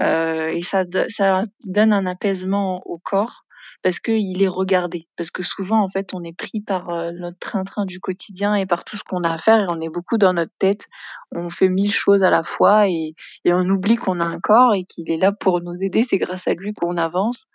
et 0.00 0.62
ça, 0.62 0.84
ça 1.08 1.44
donne 1.64 1.92
un 1.92 2.06
apaisement 2.06 2.82
au 2.86 2.98
corps 2.98 3.41
parce 3.82 3.98
qu'il 3.98 4.42
est 4.42 4.48
regardé. 4.48 5.08
Parce 5.16 5.30
que 5.30 5.42
souvent, 5.42 5.82
en 5.82 5.88
fait, 5.88 6.14
on 6.14 6.22
est 6.22 6.36
pris 6.36 6.60
par 6.60 6.90
euh, 6.90 7.10
notre 7.12 7.38
train-train 7.38 7.84
du 7.84 8.00
quotidien 8.00 8.54
et 8.54 8.66
par 8.66 8.84
tout 8.84 8.96
ce 8.96 9.02
qu'on 9.02 9.24
a 9.24 9.30
à 9.30 9.38
faire 9.38 9.58
et 9.58 9.66
on 9.68 9.80
est 9.80 9.88
beaucoup 9.88 10.18
dans 10.18 10.32
notre 10.32 10.52
tête. 10.58 10.86
On 11.32 11.50
fait 11.50 11.68
mille 11.68 11.92
choses 11.92 12.22
à 12.22 12.30
la 12.30 12.44
fois 12.44 12.88
et, 12.88 13.14
on 13.46 13.68
oublie 13.68 13.96
qu'on 13.96 14.20
a 14.20 14.24
un 14.24 14.40
corps 14.40 14.74
et 14.74 14.84
qu'il 14.84 15.10
est 15.10 15.16
là 15.16 15.32
pour 15.32 15.60
nous 15.60 15.74
aider. 15.80 16.02
C'est 16.02 16.18
grâce 16.18 16.46
à 16.46 16.54
lui 16.54 16.72
qu'on 16.74 16.96
avance. 16.96 17.46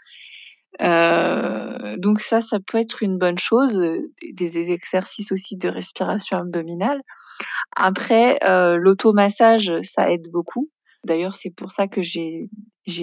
Euh, 0.81 1.95
donc 1.97 2.21
ça, 2.21 2.41
ça 2.41 2.57
peut 2.59 2.77
être 2.77 3.01
une 3.01 3.17
bonne 3.17 3.39
chose. 3.39 3.81
Des, 4.33 4.71
exercices 4.71 5.31
aussi 5.31 5.55
de 5.55 5.69
respiration 5.69 6.37
abdominale. 6.39 7.01
Après, 7.75 8.37
euh, 8.43 8.75
l'automassage, 8.75 9.71
ça 9.83 10.11
aide 10.11 10.29
beaucoup. 10.31 10.69
D'ailleurs, 11.05 11.35
c'est 11.35 11.49
pour 11.49 11.71
ça 11.71 11.87
que 11.87 12.01
j'ai 12.01 12.49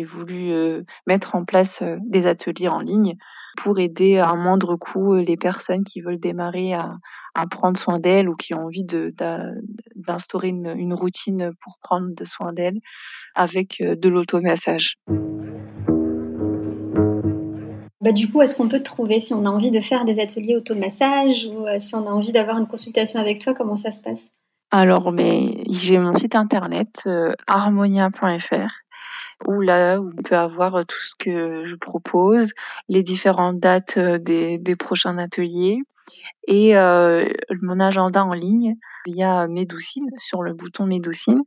voulu 0.04 0.50
euh, 0.50 0.82
mettre 1.06 1.34
en 1.34 1.44
place 1.44 1.82
euh, 1.82 1.96
des 2.02 2.26
ateliers 2.26 2.68
en 2.68 2.80
ligne 2.80 3.16
pour 3.56 3.78
aider 3.78 4.18
à 4.18 4.34
moindre 4.34 4.76
coût 4.76 5.14
euh, 5.14 5.22
les 5.22 5.36
personnes 5.36 5.84
qui 5.84 6.00
veulent 6.00 6.18
démarrer 6.18 6.74
à, 6.74 6.96
à 7.34 7.46
prendre 7.46 7.78
soin 7.78 7.98
d'elles 7.98 8.28
ou 8.28 8.34
qui 8.34 8.54
ont 8.54 8.64
envie 8.64 8.84
d'instaurer 8.84 10.48
une, 10.48 10.74
une, 10.76 10.92
routine 10.92 11.52
pour 11.62 11.78
prendre 11.80 12.12
soin 12.24 12.52
d'elles 12.52 12.80
avec 13.34 13.80
de 13.80 14.08
l'automassage. 14.08 14.96
Bah, 18.00 18.12
du 18.12 18.30
coup, 18.30 18.42
est-ce 18.42 18.54
qu'on 18.54 18.68
peut 18.68 18.80
te 18.80 18.84
trouver 18.84 19.18
si 19.18 19.32
on 19.32 19.46
a 19.46 19.48
envie 19.48 19.70
de 19.70 19.80
faire 19.80 20.04
des 20.04 20.20
ateliers 20.20 20.56
automassage 20.56 21.46
ou 21.46 21.64
si 21.80 21.94
on 21.94 22.06
a 22.06 22.10
envie 22.10 22.32
d'avoir 22.32 22.58
une 22.58 22.66
consultation 22.66 23.18
avec 23.18 23.38
toi 23.38 23.54
Comment 23.54 23.76
ça 23.76 23.92
se 23.92 24.00
passe? 24.00 24.30
Alors, 24.76 25.12
mais 25.12 25.62
j'ai 25.70 26.00
mon 26.00 26.14
site 26.14 26.34
internet 26.34 27.04
euh, 27.06 27.32
harmonia.fr 27.46 28.72
où 29.46 29.60
là 29.60 30.00
on 30.00 30.10
peut 30.20 30.34
avoir 30.34 30.74
euh, 30.74 30.82
tout 30.82 30.98
ce 30.98 31.14
que 31.16 31.64
je 31.64 31.76
propose, 31.76 32.50
les 32.88 33.04
différentes 33.04 33.60
dates 33.60 33.98
euh, 33.98 34.18
des, 34.18 34.76
prochains 34.76 35.16
ateliers 35.16 35.78
et 36.48 36.72
mon 36.74 37.78
agenda 37.78 38.24
en 38.24 38.32
ligne 38.32 38.74
via 39.06 39.46
Médoucine 39.46 40.10
sur 40.18 40.42
le 40.42 40.54
bouton 40.54 40.86
Médoucine 40.86 41.42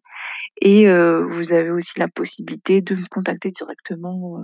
et 0.61 0.87
vous 0.87 1.53
avez 1.53 1.69
aussi 1.69 1.99
la 1.99 2.07
possibilité 2.07 2.81
de 2.81 2.95
me 2.95 3.05
contacter 3.07 3.51
directement 3.51 4.39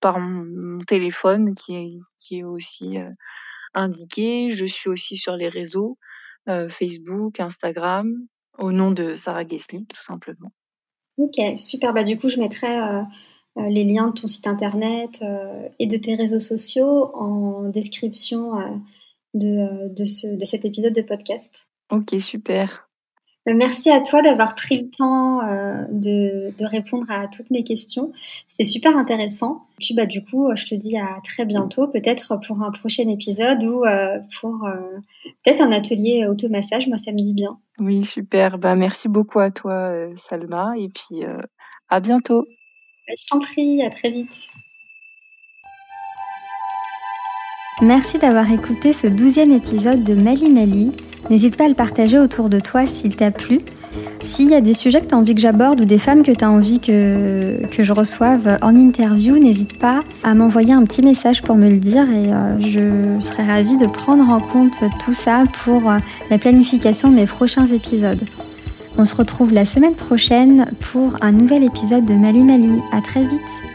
par 0.00 0.18
mon, 0.18 0.80
téléphone 0.80 1.54
qui 1.54 2.00
est, 2.32 2.42
aussi 2.42 2.98
indiqué. 3.72 4.50
Je 4.52 4.66
suis 4.66 4.90
aussi 4.90 5.16
sur 5.16 5.36
les 5.36 5.48
réseaux 5.48 5.96
Facebook, 6.68 7.40
Instagram, 7.40 8.26
au 8.58 8.72
nom 8.72 8.90
de 8.90 9.14
Sarah 9.14 9.46
Gessling, 9.46 9.86
tout 9.86 10.02
simplement. 10.02 10.52
Ok, 11.18 11.36
super. 11.58 11.92
Bah, 11.92 12.04
du 12.04 12.18
coup, 12.18 12.28
je 12.28 12.38
mettrai 12.38 12.78
euh, 12.78 13.02
les 13.68 13.84
liens 13.84 14.08
de 14.08 14.20
ton 14.20 14.28
site 14.28 14.46
internet 14.46 15.24
et 15.78 15.86
de 15.86 15.96
tes 15.96 16.14
réseaux 16.14 16.40
sociaux 16.40 17.10
en 17.14 17.68
description 17.68 18.82
de, 19.34 19.94
de 19.94 20.44
cet 20.44 20.64
épisode 20.64 20.94
de 20.94 21.02
podcast. 21.02 21.66
Ok, 21.90 22.14
super. 22.20 22.85
Euh, 23.48 23.54
merci 23.54 23.90
à 23.90 24.00
toi 24.00 24.22
d'avoir 24.22 24.54
pris 24.54 24.80
le 24.80 24.90
temps 24.90 25.46
euh, 25.46 25.84
de, 25.90 26.52
répondre 26.64 27.10
à 27.10 27.28
toutes 27.28 27.50
mes 27.50 27.62
questions. 27.62 28.12
C'était 28.48 28.64
super 28.64 28.96
intéressant. 28.96 29.66
Et 29.78 29.84
puis 29.84 29.94
bah 29.94 30.06
du 30.06 30.24
coup, 30.24 30.50
je 30.54 30.64
te 30.64 30.74
dis 30.74 30.96
à 30.96 31.20
très 31.22 31.44
bientôt, 31.44 31.86
peut-être 31.88 32.38
pour 32.46 32.62
un 32.62 32.72
prochain 32.72 33.08
épisode 33.08 33.62
ou 33.64 33.84
euh, 33.84 34.18
pour 34.40 34.66
peut-être 35.44 35.60
un 35.60 35.70
atelier 35.70 36.26
automassage. 36.26 36.88
Moi, 36.88 36.96
ça 36.96 37.12
me 37.12 37.22
dit 37.22 37.34
bien. 37.34 37.58
Oui, 37.78 38.04
super. 38.04 38.58
Bah 38.58 38.74
merci 38.74 39.08
beaucoup 39.08 39.38
à 39.38 39.50
toi, 39.50 39.92
Salma, 40.28 40.74
et 40.78 40.88
puis 40.88 41.22
à 41.88 42.00
bientôt. 42.00 42.46
Bah, 43.06 43.14
je 43.18 43.26
t'en 43.28 43.38
prie. 43.38 43.82
À 43.82 43.90
très 43.90 44.10
vite. 44.10 44.48
Merci 47.82 48.16
d'avoir 48.16 48.50
écouté 48.50 48.94
ce 48.94 49.06
douzième 49.06 49.52
épisode 49.52 50.02
de 50.02 50.14
Mali 50.14 50.50
Mali. 50.50 50.92
N'hésite 51.28 51.58
pas 51.58 51.66
à 51.66 51.68
le 51.68 51.74
partager 51.74 52.18
autour 52.18 52.48
de 52.48 52.58
toi 52.58 52.86
s'il 52.86 53.14
t'a 53.14 53.30
plu. 53.30 53.60
S'il 54.20 54.48
y 54.48 54.54
a 54.54 54.62
des 54.62 54.72
sujets 54.72 55.02
que 55.02 55.08
tu 55.08 55.14
as 55.14 55.18
envie 55.18 55.34
que 55.34 55.42
j'aborde 55.42 55.82
ou 55.82 55.84
des 55.84 55.98
femmes 55.98 56.22
que 56.22 56.32
tu 56.32 56.42
as 56.42 56.50
envie 56.50 56.80
que, 56.80 57.58
je 57.78 57.92
reçoive 57.92 58.58
en 58.62 58.74
interview, 58.74 59.36
n'hésite 59.38 59.78
pas 59.78 60.00
à 60.24 60.34
m'envoyer 60.34 60.72
un 60.72 60.84
petit 60.84 61.02
message 61.02 61.42
pour 61.42 61.56
me 61.56 61.68
le 61.68 61.76
dire 61.76 62.04
et 62.10 62.32
euh, 62.32 62.60
je 62.60 63.22
serai 63.22 63.42
ravie 63.42 63.76
de 63.76 63.86
prendre 63.86 64.26
en 64.26 64.40
compte 64.40 64.80
tout 65.04 65.12
ça 65.12 65.44
pour 65.62 65.90
euh, 65.90 65.98
la 66.30 66.38
planification 66.38 67.10
de 67.10 67.14
mes 67.14 67.26
prochains 67.26 67.66
épisodes. 67.66 68.24
On 68.96 69.04
se 69.04 69.14
retrouve 69.14 69.52
la 69.52 69.66
semaine 69.66 69.94
prochaine 69.94 70.66
pour 70.92 71.16
un 71.20 71.32
nouvel 71.32 71.62
épisode 71.62 72.06
de 72.06 72.14
Mali 72.14 72.42
Mali. 72.42 72.80
À 72.90 73.02
très 73.02 73.24
vite! 73.24 73.65